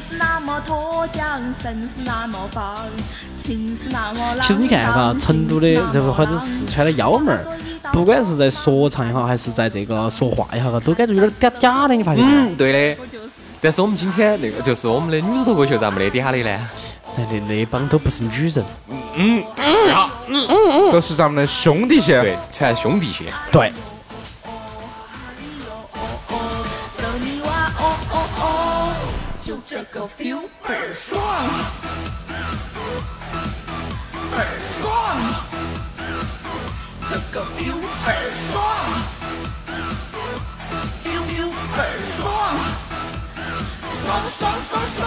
[0.08, 2.76] 是那么脱缰，身是那么放，
[3.36, 4.36] 情是那么。
[4.40, 7.44] 其实你看哈，成都的这个或者四川的幺妹儿，
[7.92, 12.40] 不管是在说唱也好，还是在这个说话也好，都感觉有点嗲嗲的，你发现没有？
[12.40, 13.02] 嗯，对的。
[13.66, 16.68] 但是我们今天那个就是我们的女子脱口秀咋没得嗲的呢？
[17.16, 18.64] 那那那帮都不是女人，
[19.16, 22.20] 嗯，是哈，嗯嗯嗯，都是咱们的兄弟些。
[22.20, 23.24] 对，全兄弟些。
[23.50, 23.72] 对。
[26.96, 28.94] 走你娃哦哦哦，
[29.40, 31.20] 就这个 feel 倍儿爽，
[34.30, 34.86] 倍儿爽，
[37.10, 37.74] 这个 feel
[38.06, 38.62] 倍儿爽
[41.02, 42.24] ，feel feel 倍儿爽，
[44.06, 45.04] 爽爽爽爽，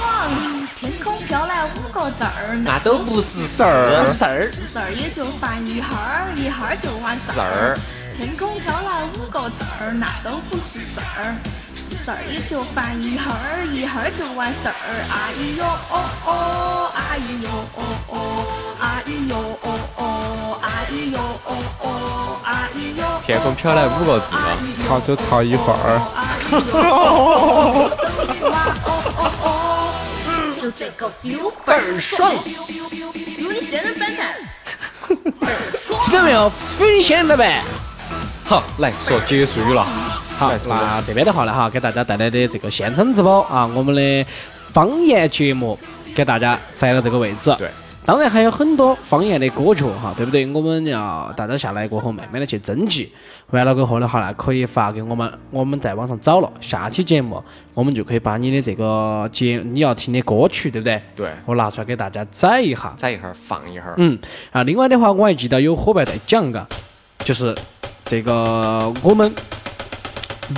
[0.76, 4.06] 天空飘来五个字儿，那都不是事儿。
[4.12, 4.52] 事儿。
[4.68, 4.92] 事儿。
[4.92, 7.80] 也就烦一会儿，一会儿就完事事儿。
[8.18, 11.34] 天空飘来五个字儿，那都不是事儿。
[11.78, 12.18] 事事儿。
[12.30, 14.74] 也就烦一会儿，一会儿就完事儿。
[15.08, 17.80] 哎呦哦哦，哎呦哦
[18.10, 18.14] 哦，
[18.82, 18.84] 哎
[19.30, 20.68] 呦哦哦，哎
[21.10, 21.88] 呦哦哦，
[22.44, 23.02] 哎呦。
[23.26, 26.02] 天空飘来五个字啊，吵就吵一会儿。
[30.80, 32.34] 就这个 feel 倍儿爽。
[36.06, 36.50] 听到没有？
[36.50, 37.62] 非你现在呗。
[38.46, 39.86] 好，来说结束语了。
[40.38, 44.26] 好，那这边的话呢，哈，给大家带来的这个现场直播啊，我们的
[44.72, 45.78] 方言节目
[46.16, 47.54] 给大家在了这个位置。
[47.58, 47.70] 对。
[48.10, 50.44] 当然还有很多方言的歌曲哈，对不对？
[50.52, 53.14] 我们要大家下来过后，慢慢的去征集，
[53.52, 56.52] 完了过后的话呢，可以发给我们，我们在网上找了。
[56.60, 57.40] 下期节目
[57.76, 61.00] 我们就可以把你的这个节你要听的歌曲，对不对？
[61.16, 61.30] 对。
[61.46, 63.94] 我拿出来给大家载一下，载一下放一下。
[63.98, 64.18] 嗯
[64.52, 66.68] 啊，另外的话我还记得有伙伴在讲嘎，
[67.20, 67.56] 就是
[68.06, 69.32] 这个我们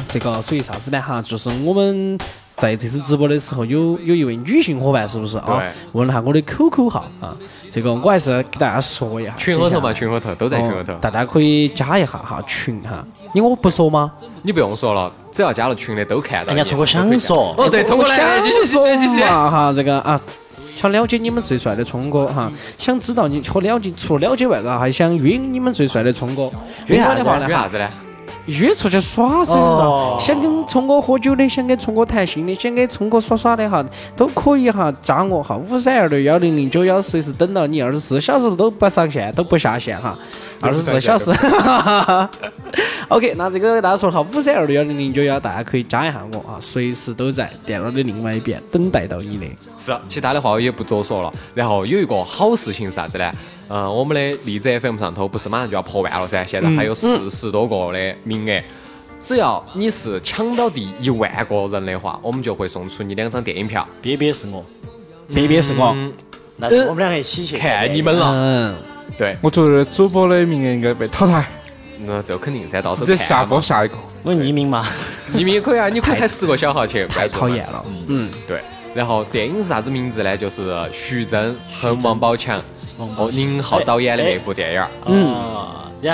[0.08, 1.02] 这个属于啥子呢？
[1.02, 2.18] 哈，就是我们。
[2.62, 5.64] 在这次直播的时候，有有一位女性伙伴，是不是啊？
[5.94, 7.36] 问了下我的 QQ 号啊，
[7.72, 9.34] 这个我还是给大家说一下。
[9.36, 13.04] 群后头嘛，群后头都在群后头，大家可以加一下哈群哈。
[13.34, 14.12] 你我不说吗？
[14.44, 16.54] 你不用说了，只要加了群的都看到。
[16.54, 20.22] 人家聪哥想说，哦对，聪哥来继续继续继续哈，这个啊，
[20.76, 26.52] 想了解你们最帅的聪哥哈，想知道你和了解，除了了解外，嘎还想约你们最帅的聪哥。
[26.86, 27.48] 约啥的话呢？
[27.48, 27.90] 约啥子呢？
[28.48, 29.54] 约出去耍噻，
[30.20, 33.86] 想跟聪哥喝酒的，想跟聪哥谈心的，想跟聪哥耍耍的哈，
[34.16, 40.18] 都可以哈，加我哈，五三二六幺零零九幺，随时等到你，二十四小时都不上线，都不下线哈，
[40.60, 41.32] 二十四小时。
[43.12, 49.46] OK，那这个大家说好，五三二六幺零零九幺，大家可以加一下我啊，随时都在电脑的另外一边等待到你的。
[49.78, 51.30] 是，其他的话我也不多说了。
[51.54, 53.30] 然后有一个好事情是啥子呢？
[53.68, 56.42] 嗯，我们的荔枝 FM 上头不是马上就要破万了噻？
[56.46, 58.64] 现在还有四十多个的名额，
[59.20, 63.86] 只要你是抢到第一万个人的话，我们就会送出你两张电影票。
[64.02, 64.64] 别别是我，
[65.36, 65.94] 别别是我，
[66.56, 68.32] 那我们两个一起去看你们了。
[68.34, 68.76] 嗯，
[69.18, 71.46] 对，我觉得主播的名额应该被淘汰。
[72.06, 73.96] 那这肯定噻，到时候再下播下一个。
[74.24, 74.88] 我匿名嘛，
[75.34, 77.06] 匿名也可以啊，你可以开十个小号去。
[77.08, 77.86] 太讨厌了。
[78.08, 78.62] 嗯，对。
[78.94, 80.36] 然后电影是啥子名字呢？
[80.36, 82.62] 就是徐峥和王宝强。
[83.18, 85.36] 哦，宁浩导演的那部电影，嗯，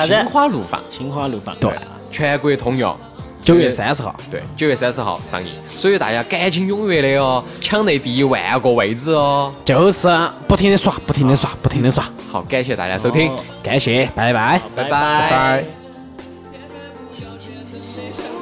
[0.05, 1.69] 心花怒放，心花怒放，对，
[2.09, 2.95] 全国通用，
[3.41, 10.07] 九月三十号，对，九月三十号上映，所以大家赶紧踊跃的哦，抢那第一万个位置哦，就是
[10.47, 13.29] 不停的刷，不停的刷，不停的刷，好，感谢大家收听，
[13.61, 15.76] 感谢，拜拜，拜拜，拜拜。